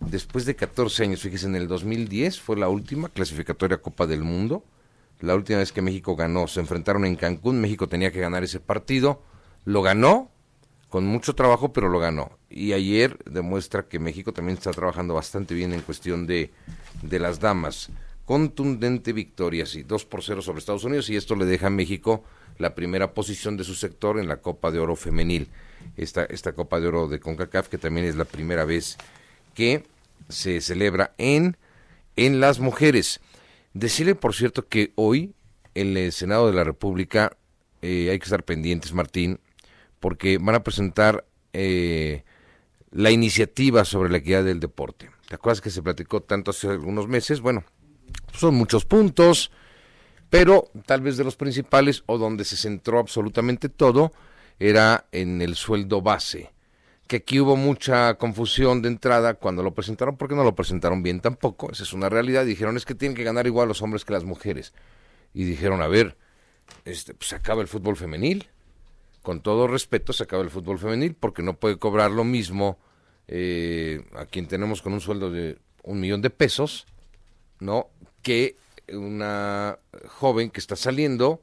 [0.00, 4.64] Después de 14 años, fíjese, en el 2010 fue la última clasificatoria Copa del Mundo.
[5.24, 8.60] La última vez que México ganó, se enfrentaron en Cancún, México tenía que ganar ese
[8.60, 9.22] partido,
[9.64, 10.30] lo ganó,
[10.90, 12.38] con mucho trabajo, pero lo ganó.
[12.50, 16.52] Y ayer demuestra que México también está trabajando bastante bien en cuestión de,
[17.02, 17.90] de las damas.
[18.26, 22.22] Contundente victoria, sí, 2 por 0 sobre Estados Unidos y esto le deja a México
[22.58, 25.48] la primera posición de su sector en la Copa de Oro femenil.
[25.96, 28.96] Esta, esta Copa de Oro de CONCACAF que también es la primera vez
[29.54, 29.84] que
[30.28, 31.56] se celebra en,
[32.16, 33.20] en las mujeres.
[33.74, 35.34] Decirle, por cierto, que hoy
[35.74, 37.36] en el Senado de la República
[37.82, 39.40] eh, hay que estar pendientes, Martín,
[39.98, 42.22] porque van a presentar eh,
[42.92, 45.10] la iniciativa sobre la equidad del deporte.
[45.28, 47.40] ¿Te acuerdas que se platicó tanto hace algunos meses?
[47.40, 47.64] Bueno,
[48.32, 49.50] son muchos puntos,
[50.30, 54.12] pero tal vez de los principales o donde se centró absolutamente todo
[54.60, 56.53] era en el sueldo base
[57.06, 61.20] que aquí hubo mucha confusión de entrada cuando lo presentaron, porque no lo presentaron bien
[61.20, 64.12] tampoco, esa es una realidad, dijeron es que tienen que ganar igual los hombres que
[64.12, 64.72] las mujeres.
[65.34, 66.16] Y dijeron, a ver,
[66.84, 68.48] este, pues se acaba el fútbol femenil,
[69.22, 72.78] con todo respeto se acaba el fútbol femenil, porque no puede cobrar lo mismo
[73.26, 76.86] eh, a quien tenemos con un sueldo de un millón de pesos,
[77.60, 77.88] ¿no?
[78.22, 78.56] Que
[78.92, 81.42] una joven que está saliendo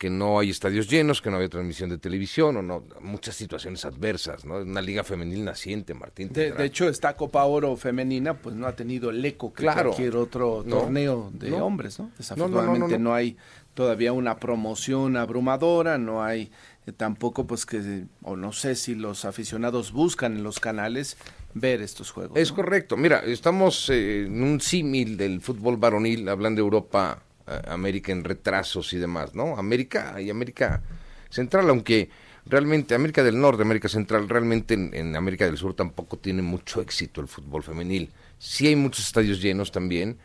[0.00, 3.84] que no hay estadios llenos, que no había transmisión de televisión, o no, muchas situaciones
[3.84, 4.56] adversas, ¿no?
[4.56, 6.32] Una liga femenil naciente, Martín.
[6.32, 10.64] De, hecho, esta Copa Oro femenina, pues no ha tenido el eco que cualquier otro
[10.66, 12.10] torneo de hombres, ¿no?
[12.16, 13.36] Desafortunadamente no, hay
[13.74, 16.50] todavía una promoción abrumadora, no hay
[16.86, 21.18] eh, tampoco, pues que, o no sé si los aficionados buscan en los canales
[21.52, 22.38] ver estos juegos.
[22.38, 22.96] Es correcto.
[22.96, 27.22] Mira, estamos eh, en un símil del fútbol varonil, hablando de Europa
[27.68, 29.56] América en retrasos y demás, ¿no?
[29.56, 30.82] América y América
[31.30, 32.10] Central, aunque
[32.46, 37.20] realmente América del Norte, América Central, realmente en, América del Sur tampoco tiene mucho éxito
[37.20, 38.10] el fútbol femenil.
[38.38, 40.18] Sí hay muchos estadios llenos también,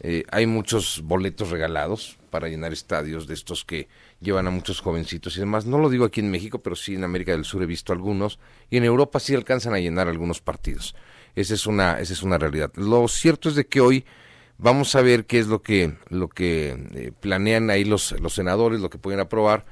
[0.00, 3.88] eh, hay muchos boletos regalados para llenar estadios de estos que
[4.20, 5.66] llevan a muchos jovencitos y demás.
[5.66, 8.38] No lo digo aquí en México, pero sí en América del Sur he visto algunos
[8.70, 10.94] y en Europa sí alcanzan a llenar algunos partidos.
[11.36, 12.72] Esa es una, esa es una realidad.
[12.74, 14.04] Lo cierto es de que hoy
[14.58, 18.80] Vamos a ver qué es lo que, lo que eh, planean ahí los, los senadores,
[18.80, 19.64] lo que pueden aprobar,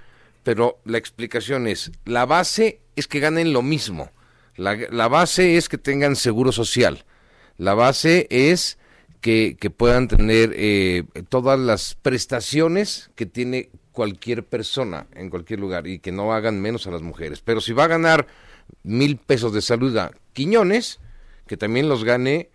[0.42, 4.11] pero la explicación es, la base es que ganen lo mismo,
[4.57, 7.05] la, la base es que tengan seguro social,
[7.59, 8.79] la base es
[9.21, 15.87] que, que puedan tener eh, todas las prestaciones que tiene cualquier persona en cualquier lugar
[15.87, 17.40] y que no hagan menos a las mujeres.
[17.40, 18.27] Pero si va a ganar
[18.83, 20.99] mil pesos de salud a Quiñones,
[21.47, 22.51] que también los gane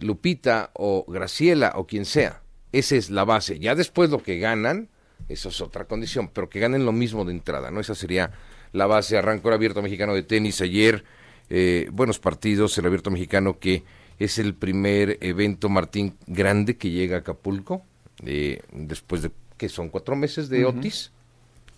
[0.00, 2.42] Lupita o Graciela o quien sea.
[2.72, 3.58] Esa es la base.
[3.58, 4.88] Ya después lo que ganan,
[5.28, 7.80] eso es otra condición, pero que ganen lo mismo de entrada, ¿no?
[7.80, 8.32] Esa sería
[8.72, 9.16] la base.
[9.16, 11.04] Arrancó el Abierto Mexicano de Tenis ayer.
[11.50, 13.84] Eh, buenos partidos, el Abierto Mexicano que
[14.18, 17.82] es el primer evento, Martín, grande que llega a Acapulco,
[18.24, 21.12] eh, después de, que son cuatro meses de Otis.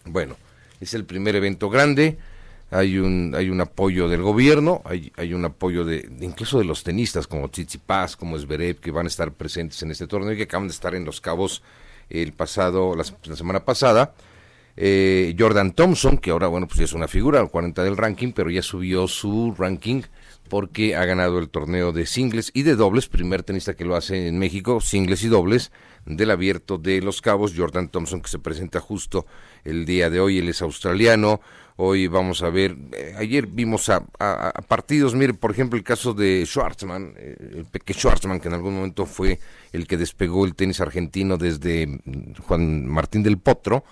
[0.06, 0.36] Bueno,
[0.80, 2.18] es el primer evento grande
[2.70, 6.84] hay un hay un apoyo del gobierno, hay, hay un apoyo de, incluso de los
[6.84, 7.50] tenistas como
[7.84, 10.72] Paz, como Zverev, que van a estar presentes en este torneo y que acaban de
[10.72, 11.62] estar en Los Cabos
[12.08, 14.14] el pasado la, semana pasada.
[14.76, 18.32] Eh, Jordan Thompson, que ahora bueno pues ya es una figura, al 40 del ranking,
[18.32, 20.02] pero ya subió su ranking
[20.48, 24.26] porque ha ganado el torneo de singles y de dobles, primer tenista que lo hace
[24.28, 25.70] en México, singles y dobles
[26.06, 29.26] del abierto de Los Cabos, Jordan Thompson que se presenta justo
[29.64, 31.40] el día de hoy, él es australiano,
[31.82, 34.04] Hoy vamos a ver, eh, ayer vimos a,
[34.68, 38.74] partidos, mire, por ejemplo, el caso de Schwartzman, eh, el pequeño Schwartzman, que en algún
[38.74, 39.38] momento fue
[39.72, 43.82] el que despegó el tenis argentino desde mm, Juan Martín del Potro,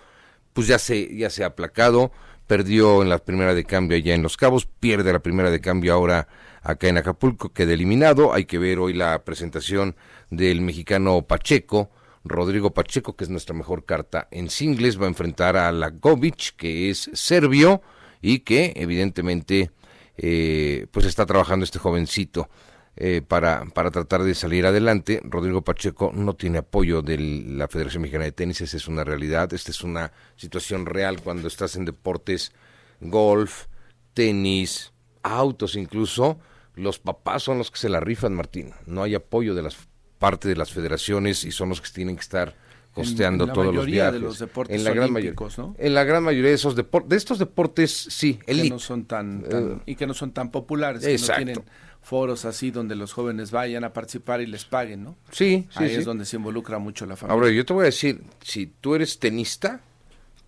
[0.53, 2.13] pues ya se, ya se ha aplacado,
[2.47, 5.95] perdió en la primera de cambio allá en Los Cabos, pierde la primera de cambio
[5.95, 6.29] ahora
[6.63, 8.35] acá en Acapulco, queda eliminado.
[8.35, 9.97] Hay que ver hoy la presentación
[10.29, 11.89] del mexicano Pacheco,
[12.25, 16.91] Rodrigo Pacheco, que es nuestra mejor carta en singles, va a enfrentar a Lagovic, que
[16.91, 17.83] es serbio
[18.21, 19.71] y que evidentemente
[20.17, 22.49] eh, pues está trabajando este jovencito
[22.97, 25.21] eh, para, para tratar de salir adelante.
[25.23, 29.53] Rodrigo Pacheco no tiene apoyo de la Federación Mexicana de Tenis, esa es una realidad,
[29.53, 32.53] esta es una situación real cuando estás en deportes,
[33.01, 33.67] golf,
[34.15, 36.39] tenis, autos incluso,
[36.75, 38.73] los papás son los que se la rifan, Martín.
[38.87, 39.88] No hay apoyo de las
[40.19, 42.55] parte de las federaciones y son los que tienen que estar
[42.93, 44.15] costeando todos los viajes.
[44.15, 45.75] De los deportes en la gran mayoría, ¿no?
[45.79, 49.45] En la gran mayoría de esos deportes, de estos deportes, sí, que no son tan,
[49.49, 51.65] eh, y que no son tan populares, que no tienen
[52.03, 55.17] foros así donde los jóvenes vayan a participar y les paguen, ¿no?
[55.31, 57.35] Sí, sí Ahí es donde se involucra mucho la familia.
[57.35, 59.83] Ahora, yo te voy a decir, si tú eres tenista,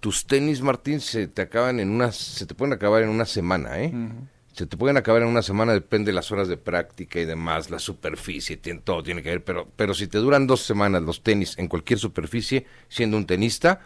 [0.00, 3.80] tus tenis, Martín, se te acaban en unas, se te pueden acabar en una semana,
[3.82, 3.92] ¿eh?
[4.52, 7.70] Se te pueden acabar en una semana, depende de las horas de práctica y demás,
[7.70, 11.56] la superficie, todo tiene que ver, pero, pero si te duran dos semanas los tenis
[11.56, 13.80] en cualquier superficie, siendo un tenista,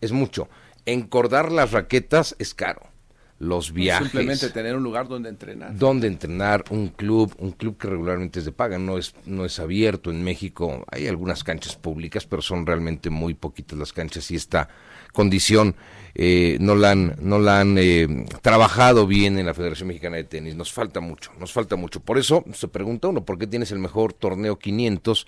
[0.00, 0.48] es mucho.
[0.86, 2.90] Encordar las raquetas es caro.
[3.38, 4.10] Los viajes.
[4.10, 5.74] Simplemente tener un lugar donde entrenar.
[5.74, 9.58] Donde entrenar, un club, un club que regularmente es de paga, no es, no es
[9.58, 10.84] abierto en México.
[10.90, 14.68] Hay algunas canchas públicas, pero son realmente muy poquitas las canchas y esta
[15.14, 15.74] condición
[16.22, 20.24] eh, no la han, no la han eh, trabajado bien en la Federación Mexicana de
[20.24, 20.54] Tenis.
[20.54, 22.00] Nos falta mucho, nos falta mucho.
[22.00, 25.26] Por eso se pregunta uno, ¿por qué tienes el mejor torneo 500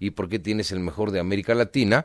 [0.00, 2.04] y por qué tienes el mejor de América Latina?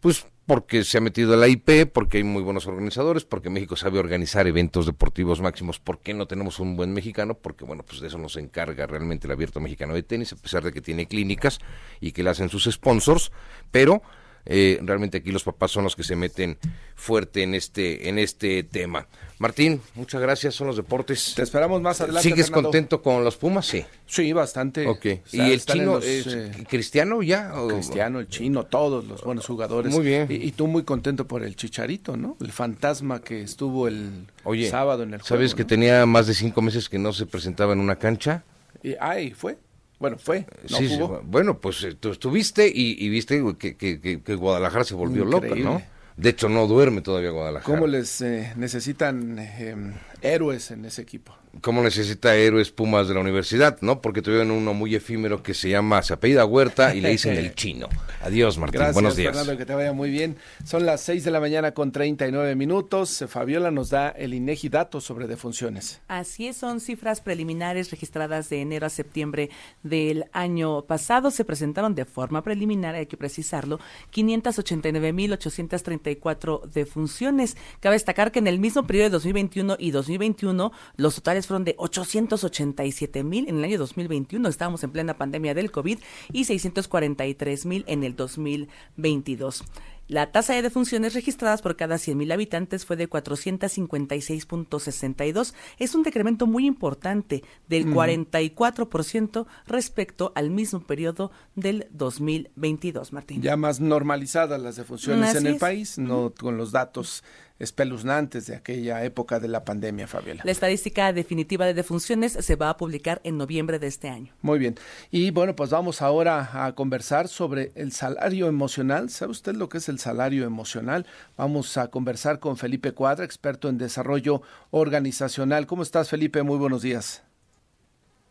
[0.00, 3.98] Pues porque se ha metido la IP, porque hay muy buenos organizadores, porque México sabe
[3.98, 5.78] organizar eventos deportivos máximos.
[5.78, 7.34] ¿Por qué no tenemos un buen mexicano?
[7.34, 10.64] Porque, bueno, pues de eso nos encarga realmente el Abierto Mexicano de Tenis, a pesar
[10.64, 11.58] de que tiene clínicas
[12.00, 13.30] y que le hacen sus sponsors,
[13.70, 14.00] pero
[14.46, 16.58] eh, realmente aquí los papás son los que se meten
[16.94, 19.06] fuerte en este, en este tema.
[19.38, 21.34] Martín, muchas gracias, son los deportes.
[21.34, 22.28] Te esperamos más adelante.
[22.28, 23.66] ¿Sigues contento con los Pumas?
[23.66, 23.84] Sí.
[24.06, 24.86] Sí, bastante.
[24.86, 25.06] Ok.
[25.32, 27.52] ¿Y el chino es eh, cristiano ya?
[27.68, 29.92] Cristiano, el chino, todos los buenos jugadores.
[29.92, 30.28] Muy bien.
[30.30, 32.36] Y, tú muy contento por el Chicharito, ¿no?
[32.40, 34.26] El fantasma que estuvo el
[34.70, 37.72] sábado en el juego, ¿Sabes que tenía más de cinco meses que no se presentaba
[37.72, 38.44] en una cancha?
[38.82, 39.58] Y, ay, fue.
[39.98, 40.46] Bueno, fue.
[40.70, 45.54] No sí, bueno, pues eh, tú estuviste y, viste que, que, Guadalajara se volvió loca,
[45.54, 45.80] ¿no?
[46.16, 47.74] De hecho, no duerme todavía Guadalajara.
[47.74, 49.74] ¿Cómo les eh, necesitan eh,
[50.22, 51.34] héroes en ese equipo?
[51.60, 54.00] Cómo necesita héroes Pumas de la universidad, ¿no?
[54.00, 57.54] Porque tuvieron uno muy efímero que se llama, se apellida Huerta y le dicen el
[57.64, 57.88] chino.
[58.22, 58.80] Adiós, Martín.
[58.92, 59.34] Buenos días.
[59.34, 60.36] Fernando, que te vaya muy bien.
[60.64, 63.24] Son las 6 de la mañana con 39 minutos.
[63.28, 66.00] Fabiola nos da el INEGI datos sobre defunciones.
[66.08, 69.50] Así es, son cifras preliminares registradas de enero a septiembre
[69.82, 71.30] del año pasado.
[71.30, 73.80] Se presentaron de forma preliminar, hay que precisarlo,
[74.12, 77.56] 589.834 defunciones.
[77.80, 81.74] Cabe destacar que en el mismo periodo de 2021 y 2021 los totales fueron de
[81.78, 85.98] 887 mil en el año 2021, estábamos en plena pandemia del COVID,
[86.32, 89.64] y 643 mil en el 2022.
[90.06, 95.54] La tasa de defunciones registradas por cada 100.000 habitantes fue de 456.62.
[95.78, 103.40] Es un decremento muy importante del 44% respecto al mismo periodo del 2022, Martín.
[103.40, 107.24] Ya más normalizadas las defunciones en el país, no con los datos
[107.58, 110.42] espeluznantes de aquella época de la pandemia, Fabiola.
[110.44, 114.32] La estadística definitiva de defunciones se va a publicar en noviembre de este año.
[114.42, 114.76] Muy bien.
[115.10, 119.10] Y bueno, pues vamos ahora a conversar sobre el salario emocional.
[119.10, 121.06] ¿Sabe usted lo que es el salario emocional?
[121.36, 125.66] Vamos a conversar con Felipe Cuadra, experto en desarrollo organizacional.
[125.66, 126.42] ¿Cómo estás, Felipe?
[126.42, 127.22] Muy buenos días.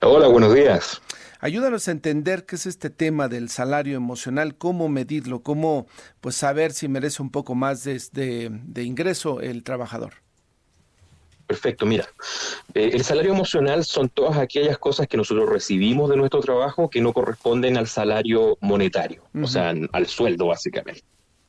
[0.05, 1.01] Hola, buenos días.
[1.39, 5.87] Ayúdanos a entender qué es este tema del salario emocional, cómo medirlo, cómo
[6.19, 10.15] pues saber si merece un poco más de, de, ingreso el trabajador.
[11.47, 12.05] Perfecto, mira,
[12.73, 16.99] eh, el salario emocional son todas aquellas cosas que nosotros recibimos de nuestro trabajo que
[16.99, 21.03] no corresponden al salario monetario, o sea, al sueldo básicamente.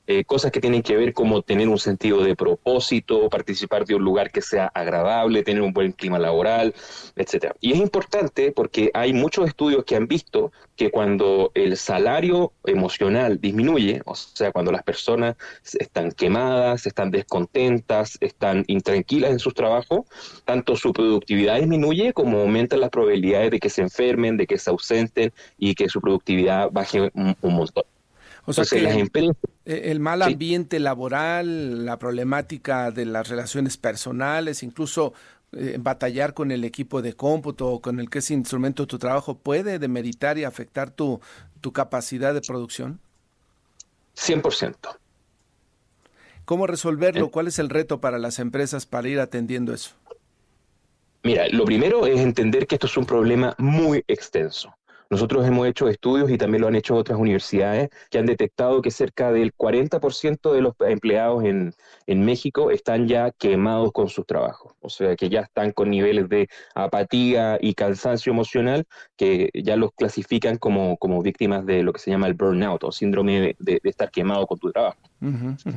[0.07, 4.05] Eh, cosas que tienen que ver como tener un sentido de propósito, participar de un
[4.05, 6.75] lugar que sea agradable, tener un buen clima laboral,
[7.17, 7.57] etcétera.
[7.61, 13.41] Y es importante porque hay muchos estudios que han visto que cuando el salario emocional
[13.41, 20.01] disminuye, o sea, cuando las personas están quemadas, están descontentas, están intranquilas en sus trabajos,
[20.45, 24.69] tanto su productividad disminuye como aumentan las probabilidades de que se enfermen, de que se
[24.69, 27.85] ausenten y que su productividad baje un montón.
[28.47, 29.33] O sea que e,
[29.65, 35.15] el mal ambiente laboral, la problemática de las relaciones personales, incluso
[35.53, 38.99] eh, batallar con el equipo de cómputo o con el que es instrumento de tu
[38.99, 41.21] trabajo, ¿puede demeritar y afectar tu,
[41.61, 42.99] tu capacidad de producción?
[44.17, 44.77] 100%.
[46.45, 47.31] ¿Cómo resolverlo?
[47.31, 49.93] ¿Cuál es el reto para las empresas para ir atendiendo eso?
[51.23, 54.75] Mira, lo primero es entender que esto es un problema muy extenso.
[55.11, 58.91] Nosotros hemos hecho estudios y también lo han hecho otras universidades que han detectado que
[58.91, 61.75] cerca del 40% de los empleados en,
[62.07, 66.49] México están ya quemados con sus trabajos, o sea que ya están con niveles de
[66.75, 68.87] apatía y cansancio emocional
[69.17, 72.93] que ya los clasifican como, como víctimas de lo que se llama el burnout o
[72.93, 74.97] síndrome de, estar quemado con tu trabajo.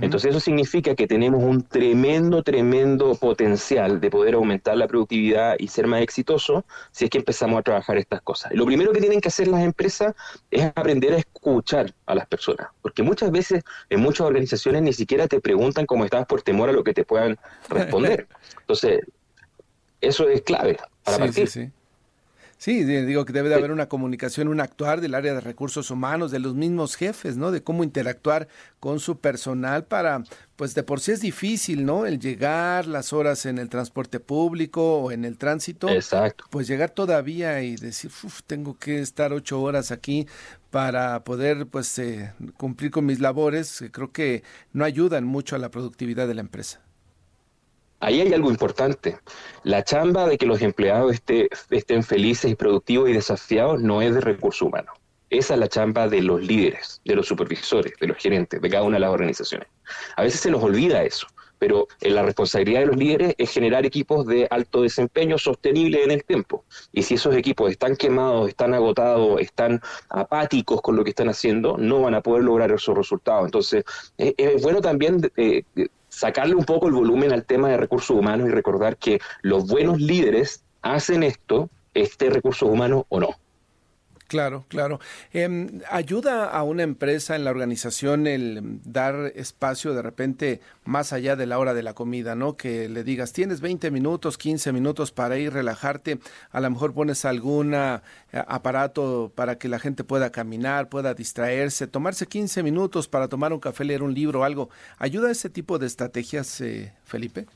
[0.02, 5.70] Entonces eso significa que tenemos un tremendo, tremendo potencial de poder aumentar la productividad y
[5.70, 8.52] ser más exitoso si es que empezamos a trabajar estas cosas.
[8.54, 10.14] Lo primero que tienen que hacer las empresas
[10.52, 15.28] es aprender a escuchar a las personas, porque muchas veces en muchas organizaciones ni siquiera
[15.28, 17.38] te preguntan cómo estás por temor a lo que te puedan
[17.70, 18.28] responder.
[18.60, 19.00] Entonces,
[20.02, 21.48] eso es clave para partir.
[21.48, 21.72] Sí, sí.
[22.60, 26.32] Sí, digo que debe de haber una comunicación, un actuar del área de recursos humanos,
[26.32, 27.52] de los mismos jefes, ¿no?
[27.52, 28.48] De cómo interactuar
[28.80, 30.24] con su personal para,
[30.56, 32.08] pues de por sí es difícil, ¿no?
[32.08, 35.88] El llegar, las horas en el transporte público o en el tránsito.
[35.88, 36.46] Exacto.
[36.50, 40.28] Pues llegar todavía y decir, Uf, tengo que estar ocho horas aquí
[40.72, 44.42] para poder, pues, eh, cumplir con mis labores, creo que
[44.74, 46.82] no ayudan mucho a la productividad de la empresa.
[48.00, 49.18] Ahí hay algo importante.
[49.64, 51.16] La chamba de que los empleados
[51.70, 54.96] estén felices y productivos y desafiados no es de recursos humanos.
[55.30, 58.84] Esa es la chamba de los líderes, de los supervisores, de los gerentes, de cada
[58.84, 59.68] una de las organizaciones.
[60.16, 61.28] A veces se nos olvida eso,
[61.60, 66.12] pero eh, la responsabilidad de los líderes es generar equipos de alto desempeño sostenible en
[66.12, 66.64] el tiempo.
[66.94, 71.78] Y si esos equipos están quemados, están agotados, están apáticos con lo que están haciendo,
[71.78, 73.46] no van a poder lograr esos resultados.
[73.46, 73.84] Entonces,
[74.18, 75.64] eh, es bueno también eh,
[76.10, 80.00] sacarle un poco el volumen al tema de recursos humanos y recordar que los buenos
[80.00, 83.30] líderes hacen esto, este recurso humano o no.
[84.28, 85.00] Claro, claro.
[85.32, 91.38] Eh, ¿Ayuda a una empresa en la organización el dar espacio de repente más allá
[91.38, 92.58] de la hora de la comida, ¿no?
[92.58, 96.20] Que le digas, tienes 20 minutos, 15 minutos para ir, relajarte,
[96.52, 98.00] a lo mejor pones algún eh,
[98.32, 103.60] aparato para que la gente pueda caminar, pueda distraerse, tomarse 15 minutos para tomar un
[103.62, 104.70] café, leer un libro algo.
[104.98, 107.48] ¿Ayuda ese tipo de estrategias, eh, Felipe?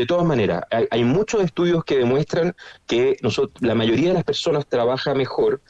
[0.00, 4.66] De todas maneras, hay, muchos estudios que demuestran que nosotros, la mayoría de las personas
[4.66, 5.60] trabaja mejor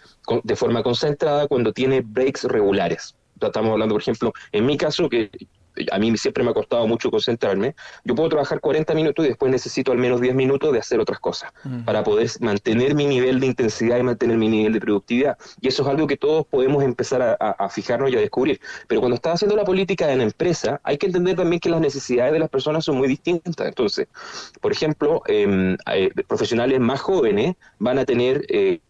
[0.44, 3.16] de forma concentrada cuando tiene breaks regulares.
[3.40, 5.32] Estamos hablando, por ejemplo, en mi caso, que
[5.90, 9.50] a mí siempre me ha costado mucho concentrarme, yo puedo trabajar 40 minutos y después
[9.50, 11.84] necesito al menos 10 minutos de hacer otras cosas mm.
[11.84, 15.38] para poder mantener mi nivel de intensidad y mantener mi nivel de productividad.
[15.60, 18.60] Y eso es algo que todos podemos empezar a, fijarnos y a descubrir.
[18.88, 21.80] Pero cuando estás haciendo la política en la empresa, hay que entender también que las
[21.80, 23.66] necesidades de las personas son muy distintas.
[23.66, 24.08] Entonces,
[24.60, 28.44] por ejemplo, em, eh, profesionales más jóvenes van a tener...
[28.48, 28.80] Eh,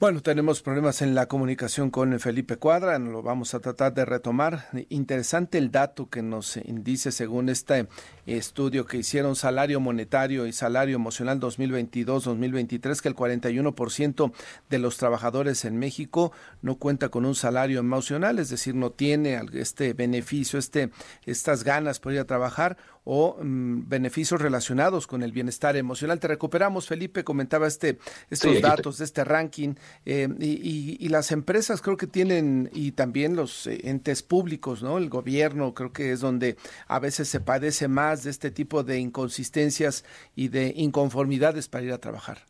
[0.00, 4.68] Bueno, tenemos problemas en la comunicación con Felipe Cuadra, lo vamos a tratar de retomar.
[4.90, 7.88] Interesante el dato que nos dice según este
[8.24, 14.32] estudio que hicieron salario monetario y salario emocional 2022-2023 que el 41%
[14.70, 16.30] de los trabajadores en México
[16.62, 20.90] no cuenta con un salario emocional, es decir, no tiene este beneficio, este
[21.26, 22.76] estas ganas por ir a trabajar
[23.10, 26.20] o mm, beneficios relacionados con el bienestar emocional.
[26.20, 27.98] Te recuperamos, Felipe, comentaba este
[28.28, 33.34] estos datos de este ranking eh, y, y, las empresas creo que tienen y también
[33.34, 34.98] los eh, entes públicos, ¿no?
[34.98, 38.98] El gobierno creo que es donde a veces se padece más de este tipo de
[38.98, 40.04] inconsistencias
[40.36, 42.44] y de inconformidades para ir a trabajar.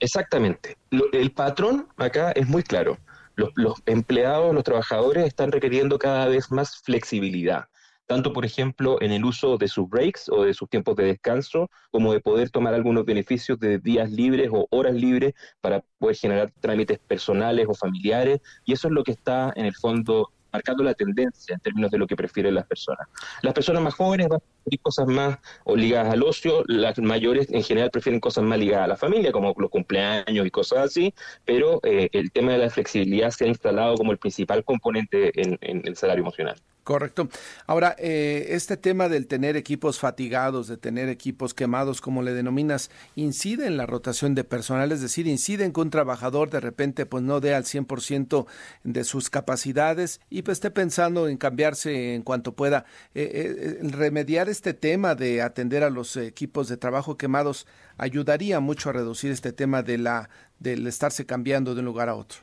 [0.00, 0.76] Exactamente.
[1.12, 2.98] el patrón acá es muy claro.
[3.36, 7.68] Los, los, empleados, los trabajadores están requiriendo cada vez más flexibilidad,
[8.08, 11.70] tanto por ejemplo en el uso de sus breaks o de sus tiempos de descanso,
[11.90, 16.50] como de poder tomar algunos beneficios de días libres o horas libres para poder generar
[16.60, 20.94] trámites personales o familiares, y eso es lo que está en el fondo marcando la
[20.94, 23.06] tendencia en términos de lo que prefieren las personas.
[23.42, 24.40] Las personas más jóvenes van
[24.76, 25.38] cosas más
[25.74, 29.54] ligadas al ocio, las mayores en general prefieren cosas más ligadas a la familia, como
[29.56, 31.14] los cumpleaños y cosas así,
[31.46, 35.82] pero eh, el tema de la flexibilidad se ha instalado como el principal componente en
[35.86, 36.60] el salario emocional.
[36.88, 37.28] Correcto.
[37.66, 42.90] Ahora, eh, este tema del tener equipos fatigados, de tener equipos quemados, como le denominas,
[43.14, 44.90] ¿incide en la rotación de personal?
[44.90, 48.46] Es decir, ¿incide en que un trabajador de repente pues no dé al 100%
[48.84, 52.86] de sus capacidades y pues esté pensando en cambiarse en cuanto pueda?
[53.14, 57.64] Eh, eh, remediar este tema de atender a los equipos de trabajo quemados
[57.96, 62.16] ayudaría mucho a reducir este tema de la del estarse cambiando de un lugar a
[62.16, 62.40] otro.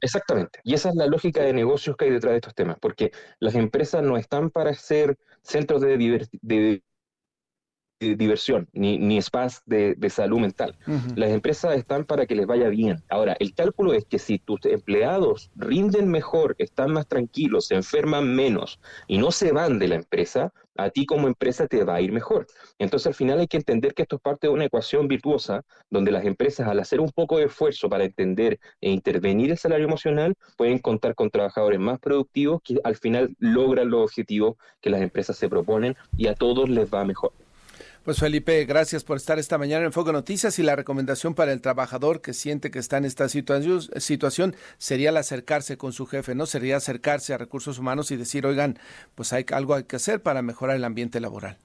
[0.00, 0.60] Exactamente.
[0.62, 3.10] Y esa es la lógica de negocios que hay detrás de estos temas, porque
[3.40, 6.80] las empresas no están para ser centros de,
[8.16, 10.76] diversión, ni, ni spas de, salud mental.
[11.16, 13.02] Las empresas están para que les vaya bien.
[13.08, 18.34] Ahora, el cálculo es que si tus empleados rinden mejor, están más tranquilos, se enferman
[18.34, 22.00] menos y no se van de la empresa, a ti como empresa te va a
[22.00, 22.46] ir mejor.
[22.78, 26.10] Entonces al final hay que entender que esto es parte de una ecuación virtuosa donde
[26.10, 30.34] las empresas al hacer un poco de esfuerzo para entender e intervenir el salario emocional
[30.56, 35.36] pueden contar con trabajadores más productivos que al final logran los objetivos que las empresas
[35.36, 37.32] se proponen y a todos les va mejor.
[38.04, 41.60] Pues Felipe, gracias por estar esta mañana en Foco Noticias y la recomendación para el
[41.60, 46.46] trabajador que siente que está en esta situación sería el acercarse con su jefe, ¿no?
[46.46, 48.76] Sería acercarse a recursos humanos y decir, oigan,
[49.14, 51.58] pues hay algo hay que hacer para mejorar el ambiente laboral.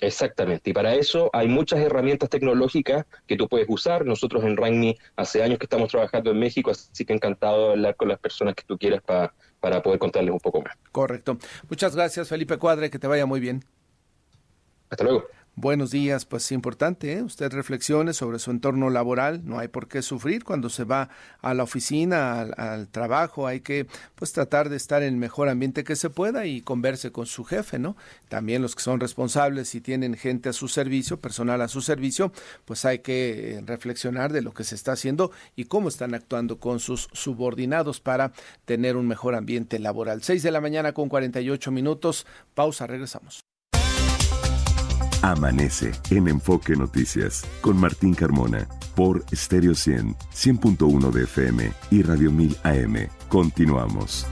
[0.00, 4.04] Exactamente, y para eso hay muchas herramientas tecnológicas que tú puedes usar.
[4.04, 7.94] Nosotros en RANMI hace años que estamos trabajando en México, así que encantado de hablar
[7.94, 10.76] con las personas que tú quieras para, para poder contarles un poco más.
[10.90, 11.38] Correcto.
[11.70, 13.64] Muchas gracias, Felipe Cuadre, que te vaya muy bien.
[14.90, 15.26] Hasta luego.
[15.58, 17.22] Buenos días, pues importante, ¿eh?
[17.22, 21.08] usted reflexione sobre su entorno laboral, no hay por qué sufrir cuando se va
[21.40, 25.82] a la oficina, al, trabajo, hay que pues tratar de estar en el mejor ambiente
[25.82, 27.96] que se pueda y converse con su jefe, ¿no?
[28.28, 32.32] También los que son responsables y tienen gente a su servicio, personal a su servicio,
[32.66, 36.60] pues hay que eh, reflexionar de lo que se está haciendo y cómo están actuando
[36.60, 38.32] con sus subordinados para
[38.66, 40.22] tener un mejor ambiente laboral.
[40.22, 43.46] Seis de la mañana con 48 minutos, pausa, regresamos.
[45.22, 52.32] Amanece en Enfoque Noticias con Martín Carmona por Stereo 100, 100.1 de FM y Radio
[52.32, 53.08] 1000 AM.
[53.28, 54.26] Continuamos.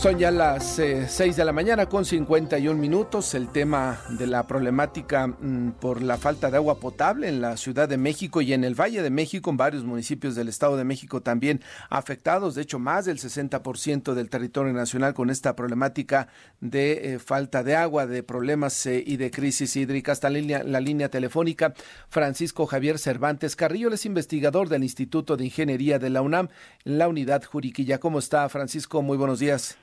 [0.00, 3.34] Son ya las 6 eh, de la mañana con 51 minutos.
[3.34, 7.86] El tema de la problemática mm, por la falta de agua potable en la Ciudad
[7.86, 11.20] de México y en el Valle de México, en varios municipios del Estado de México
[11.20, 12.54] también afectados.
[12.54, 16.28] De hecho, más del 60% del territorio nacional con esta problemática
[16.62, 20.12] de eh, falta de agua, de problemas eh, y de crisis hídrica.
[20.12, 21.74] Hasta la línea telefónica,
[22.08, 26.48] Francisco Javier Cervantes Carrillo, es investigador del Instituto de Ingeniería de la UNAM,
[26.84, 28.00] la unidad Juriquilla.
[28.00, 29.02] ¿Cómo está, Francisco?
[29.02, 29.76] Muy buenos días.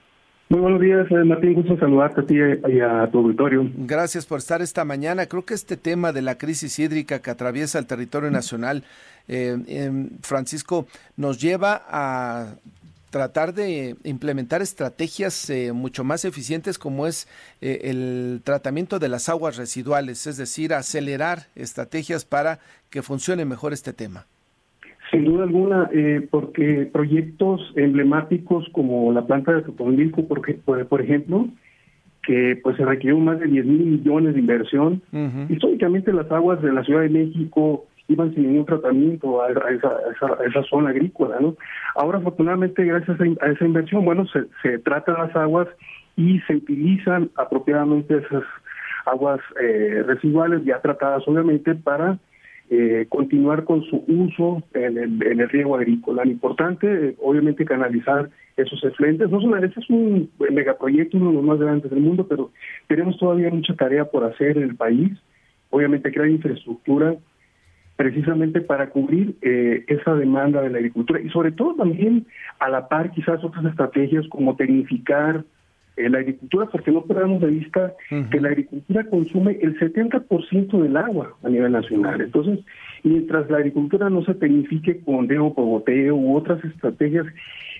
[0.49, 1.55] Muy buenos días, eh, Martín.
[1.55, 3.69] Gusto saludarte a ti y a tu auditorio.
[3.75, 5.25] Gracias por estar esta mañana.
[5.25, 8.85] Creo que este tema de la crisis hídrica que atraviesa el territorio nacional,
[9.27, 10.87] eh, em, Francisco,
[11.17, 12.55] nos lleva a
[13.09, 17.27] tratar de implementar estrategias eh, mucho más eficientes como es
[17.59, 23.91] el tratamiento de las aguas residuales, es decir, acelerar estrategias para que funcione mejor este
[23.91, 24.27] tema.
[25.11, 31.47] Sin duda alguna, eh, porque proyectos emblemáticos como la planta de Totonilco, por, ejemplo,
[32.23, 35.01] que pues se requirió más de 10 mil millones de inversión.
[35.49, 40.89] Históricamente las aguas de la Ciudad de México iban sin ningún tratamiento a, esa, zona
[40.89, 41.55] agrícola, ¿no?
[41.95, 45.67] Ahora, afortunadamente, gracias a, esa inversión, bueno, se, se tratan las aguas
[46.15, 48.43] y se utilizan apropiadamente esas
[49.05, 52.17] aguas eh, residuales ya tratadas, obviamente, para
[52.69, 56.25] eh, continuar con su uso en el, riego agrícola.
[56.25, 59.29] Lo importante, obviamente, canalizar esos efluentes.
[59.29, 62.51] No solamente es un megaproyecto, uno de los más grandes del mundo, pero
[62.87, 65.11] tenemos todavía mucha tarea por hacer en el país.
[65.69, 67.15] Obviamente, crear infraestructura
[67.95, 72.27] precisamente para cubrir eh, esa demanda de la agricultura y sobre todo también
[72.59, 75.43] a la par quizás otras estrategias como tecnificar
[75.97, 77.93] la agricultura, porque no perdamos de vista
[78.31, 82.21] que la agricultura consume el 70% del agua a nivel nacional.
[82.21, 82.59] Entonces,
[83.03, 87.25] mientras la agricultura no se tecnifique con dejo por boteo u otras estrategias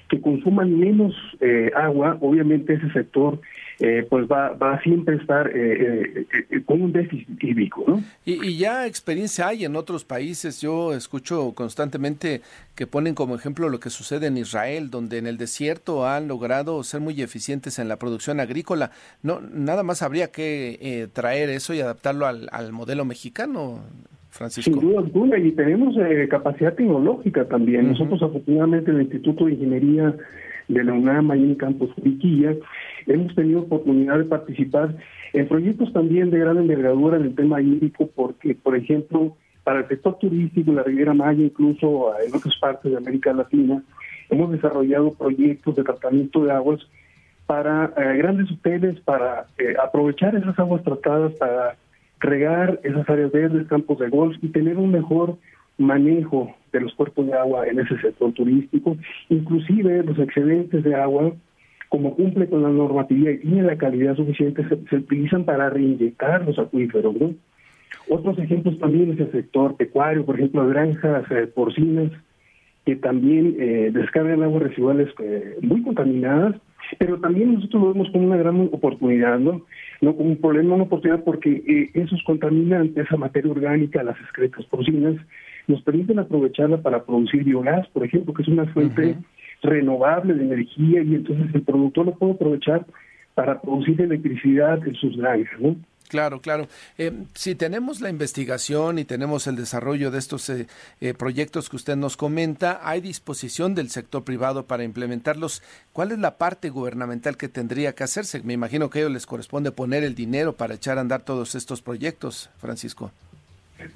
[0.09, 3.39] que consuman menos eh, agua, obviamente ese sector
[3.79, 6.25] eh, pues va, va a siempre estar eh,
[6.65, 7.83] con un déficit hídrico.
[7.85, 8.03] ¿no?
[8.25, 10.61] Y, y, ya experiencia hay en otros países.
[10.61, 12.41] Yo escucho constantemente
[12.75, 16.81] que ponen como ejemplo lo que sucede en Israel, donde en el desierto han logrado
[16.83, 18.91] ser muy eficientes en la producción agrícola.
[19.21, 23.83] No, nada más habría que traer eso y adaptarlo al modelo mexicano.
[24.49, 27.89] Sin duda alguna, y tenemos eh, capacidad tecnológica también.
[27.89, 30.15] Nosotros, afortunadamente, en el Instituto de Ingeniería
[30.67, 32.53] de la UNAM, ahí en Campus Juriquilla,
[33.07, 34.95] hemos tenido oportunidad de participar
[35.33, 39.87] en proyectos también de gran envergadura en el tema hídrico, porque, por ejemplo, para el
[39.87, 43.83] sector turístico, la Riviera Maya, incluso en otras partes de América Latina,
[44.29, 46.79] hemos desarrollado proyectos de tratamiento de aguas
[47.45, 51.75] para eh, grandes hoteles, para eh, aprovechar esas aguas tratadas para
[52.19, 55.37] regar esas áreas verdes, campos de golf y tener un mejor
[55.77, 58.97] manejo de los cuerpos de agua en ese sector turístico,
[59.29, 61.33] inclusive los excedentes de agua,
[61.89, 66.59] como cumple con la normatividad y tiene la calidad suficiente, se, utilizan para reinyectar los
[66.59, 67.15] acuíferos.
[67.15, 67.33] ¿no?
[68.09, 72.11] Otros ejemplos también es el sector pecuario, por ejemplo, granjas eh, porcinas,
[72.85, 76.55] que también eh, descargan aguas residuales eh, muy contaminadas
[76.99, 79.61] pero también nosotros lo vemos como una gran oportunidad, ¿no?
[80.01, 84.65] No como un problema, una oportunidad porque eh, esos contaminantes, esa materia orgánica, las excretas
[84.65, 85.15] porcinas,
[85.67, 89.17] nos permiten aprovecharla para producir biogás, por ejemplo, que es una fuente
[89.61, 92.85] renovable de energía y entonces el productor lo puede aprovechar
[93.35, 95.75] para producir electricidad en sus granjas, ¿no?
[96.07, 96.67] Claro, claro.
[96.97, 100.67] Eh, si tenemos la investigación y tenemos el desarrollo de estos eh,
[101.01, 105.61] eh, proyectos que usted nos comenta, ¿hay disposición del sector privado para implementarlos?
[105.91, 108.41] ¿Cuál es la parte gubernamental que tendría que hacerse?
[108.41, 111.55] Me imagino que a ellos les corresponde poner el dinero para echar a andar todos
[111.55, 113.11] estos proyectos, Francisco.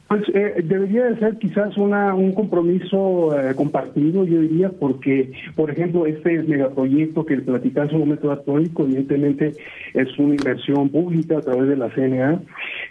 [0.07, 5.71] Pues eh, debería de ser quizás una, un compromiso eh, compartido, yo diría, porque, por
[5.71, 9.53] ejemplo, este megaproyecto que platicaba en su momento atómico, evidentemente
[9.93, 12.41] es una inversión pública a través de la CNA,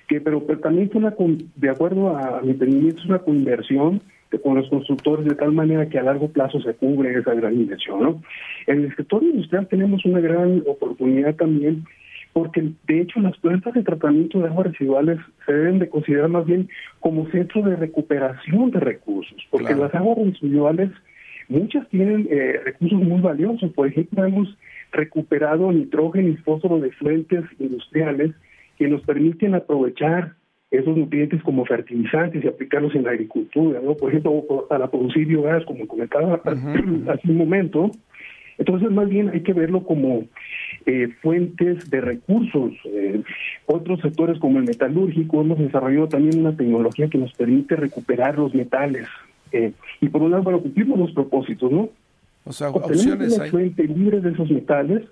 [0.09, 1.15] que pero, también es una,
[1.57, 4.01] de acuerdo a, mi entendimiento, es una conversión
[4.43, 8.03] con los constructores de tal manera que a largo plazo se cubre esa gran inversión.
[8.03, 8.23] ¿no?
[8.67, 11.85] En el sector industrial tenemos una gran oportunidad también
[12.33, 16.47] porque de hecho las plantas de tratamiento de aguas residuales se deben de considerar más
[16.47, 16.69] bien
[17.01, 20.91] como centro de recuperación de recursos, porque las aguas residuales
[21.49, 24.57] muchas tienen eh, recursos muy valiosos, por ejemplo hemos
[24.93, 28.33] recuperado nitrógeno y fósforo de fuentes industriales
[28.79, 30.35] que nos permiten aprovechar
[30.71, 33.97] esos nutrientes como fertilizantes y aplicarlos en la agricultura, ¿no?
[33.97, 37.91] Por ejemplo, para producir biogás, como comentaba hace un momento,
[38.61, 40.25] entonces, más bien hay que verlo como
[40.85, 42.73] eh, fuentes de recursos.
[42.85, 43.23] Eh,
[43.65, 48.55] otros sectores como el metalúrgico hemos desarrollado también una tecnología que nos permite recuperar los
[48.55, 49.09] metales.
[49.53, 51.89] Eh, y por un lado, para cumplir los propósitos, ¿no?
[52.45, 55.05] O sea, opciones una fuente libre de esos metales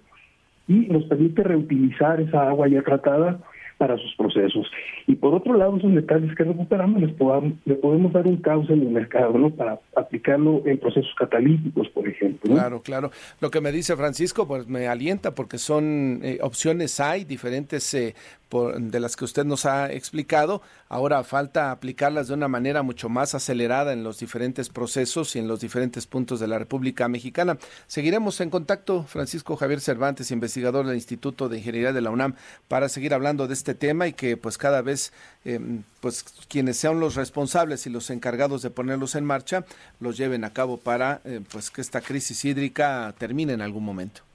[0.69, 3.41] y nos permite reutilizar esa agua ya tratada
[3.79, 4.67] para sus procesos.
[5.07, 8.73] Y por otro lado, esos metales que recuperamos les podamos, le podemos dar un cauce
[8.73, 9.51] en el mercado, ¿no?
[9.51, 12.53] Para aplicarlo en procesos catalíticos, por ejemplo.
[12.53, 13.11] Claro, claro.
[13.41, 18.15] Lo que me dice Francisco, pues me alienta porque son eh, opciones hay diferentes eh,
[18.51, 20.63] de las que usted nos ha explicado.
[20.89, 25.49] Ahora falta aplicarlas de una manera mucho más acelerada en los diferentes procesos y en
[25.49, 27.59] los diferentes puntos de la República Mexicana.
[27.87, 32.35] Seguiremos en contacto, Francisco Javier Cervantes, investigador del Instituto de Ingeniería de la UNAM,
[32.69, 35.13] para seguir hablando de este tema y que pues cada vez
[35.45, 39.65] em, pues quienes sean los responsables y los encargados de ponerlos en marcha
[40.01, 44.28] los lleven a cabo para eh, pues que esta crisis hídrica termine en algún momento.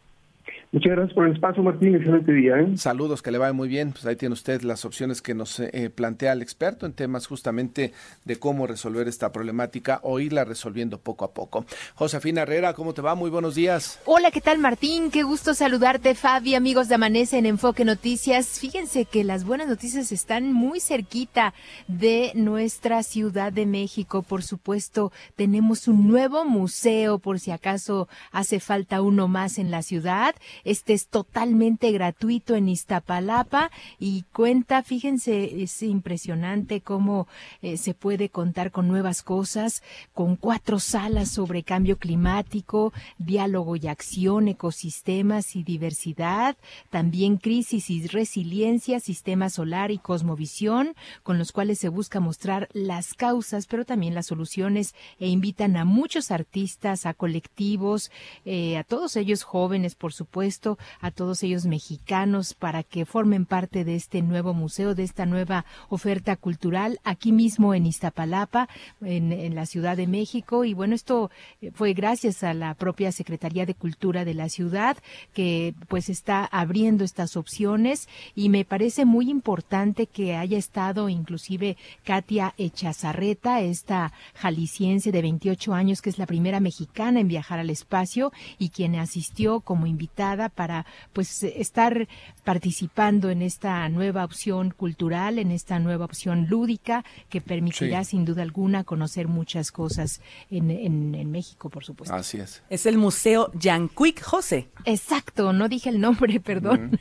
[0.73, 1.93] Muchas gracias por el espacio, Martín.
[1.93, 2.59] Excelente día.
[2.59, 2.77] ¿eh?
[2.77, 3.91] Saludos, que le vaya muy bien.
[3.91, 7.93] Pues ahí tiene usted las opciones que nos eh, plantea el experto en temas justamente
[8.25, 11.67] de cómo resolver esta problemática o irla resolviendo poco a poco.
[11.93, 13.13] Josefina Herrera, ¿cómo te va?
[13.13, 14.01] Muy buenos días.
[14.05, 15.11] Hola, ¿qué tal, Martín?
[15.11, 18.59] Qué gusto saludarte, Fabi, amigos de Amanece en Enfoque Noticias.
[18.59, 21.53] Fíjense que las buenas noticias están muy cerquita
[21.87, 24.23] de nuestra Ciudad de México.
[24.23, 29.83] Por supuesto, tenemos un nuevo museo, por si acaso hace falta uno más en la
[29.83, 30.33] ciudad.
[30.63, 37.27] Este es totalmente gratuito en Iztapalapa y cuenta, fíjense, es impresionante cómo
[37.61, 39.83] eh, se puede contar con nuevas cosas,
[40.13, 46.55] con cuatro salas sobre cambio climático, diálogo y acción, ecosistemas y diversidad,
[46.89, 53.13] también crisis y resiliencia, sistema solar y cosmovisión, con los cuales se busca mostrar las
[53.13, 58.11] causas, pero también las soluciones e invitan a muchos artistas, a colectivos,
[58.45, 60.52] eh, a todos ellos jóvenes, por supuesto,
[60.99, 65.65] a todos ellos mexicanos para que formen parte de este nuevo museo, de esta nueva
[65.89, 68.69] oferta cultural aquí mismo en Iztapalapa,
[69.01, 70.65] en, la Ciudad de México.
[70.65, 71.29] Y bueno, esto
[71.61, 74.97] eh, fue gracias a la propia Secretaría de Cultura de la ciudad
[75.33, 81.77] que pues está abriendo estas opciones y me parece muy importante que haya estado inclusive
[82.03, 87.69] Katia Echazarreta, esta jalisciense de 28 años que es la primera mexicana en viajar al
[87.69, 92.07] espacio y quien asistió como invitada para pues estar
[92.43, 98.43] participando en esta nueva opción cultural, en esta nueva opción lúdica que permitirá sin duda
[98.43, 102.15] alguna conocer muchas cosas en, en, México, por supuesto.
[102.15, 102.61] Así es.
[102.69, 104.69] Es el Museo Yanquic José.
[104.85, 106.99] Exacto, no dije el nombre, perdón.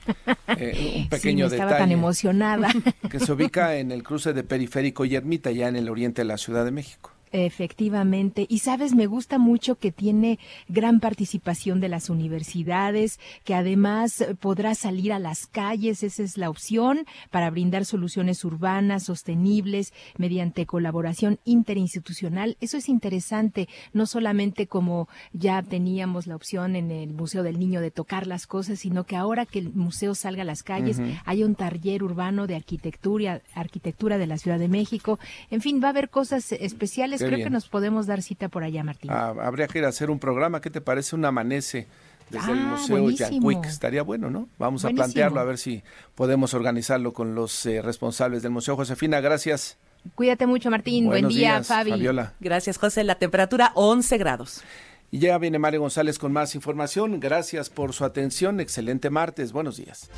[0.49, 2.73] Eh, un pequeño sí, estaba tan emocionada.
[3.11, 6.27] Que se ubica en el cruce de Periférico y Ermita, ya en el oriente de
[6.27, 7.12] la Ciudad de México.
[7.33, 8.47] Efectivamente.
[8.49, 14.75] Y sabes, me gusta mucho que tiene gran participación de las universidades, que además podrá
[14.75, 21.39] salir a las calles, esa es la opción, para brindar soluciones urbanas sostenibles mediante colaboración
[21.45, 22.59] interinstitucional.
[22.61, 27.81] Eso es interesante, no solamente como ya teníamos la opción en el Museo del Niño
[27.81, 31.45] de tocar las cosas, sino que ahora que el museo salga a las calles, hay
[31.45, 35.19] un taller urbano de arquitectura, arquitectura de la Ciudad de México.
[35.51, 38.85] En fin, va a haber cosas especiales creo que nos podemos dar cita por allá,
[38.85, 39.11] Martín.
[39.13, 40.61] Ah, habría que ir a hacer un programa.
[40.61, 41.87] ¿Qué te parece un amanece?
[42.33, 43.67] desde el ah, Museo Yanquic.
[43.67, 44.49] Estaría bueno, ¿no?
[44.59, 45.83] Vamos a plantearlo a ver si
[46.15, 48.75] podemos organizarlo con los eh, responsables del Museo.
[48.75, 49.77] Josefina, gracias.
[50.15, 51.07] Cuídate mucho, Martín.
[51.07, 51.91] Buen día, Fabi.
[51.91, 52.35] Fabiola.
[52.41, 53.05] Gracias, José.
[53.05, 54.63] La temperatura 11 grados.
[55.11, 57.21] Y ya viene Mario González con más información.
[57.21, 58.61] Gracias por su atención.
[58.61, 59.53] Excelente martes.
[59.53, 60.11] Buenos días.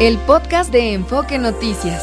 [0.00, 2.02] el podcast de Enfoque Noticias.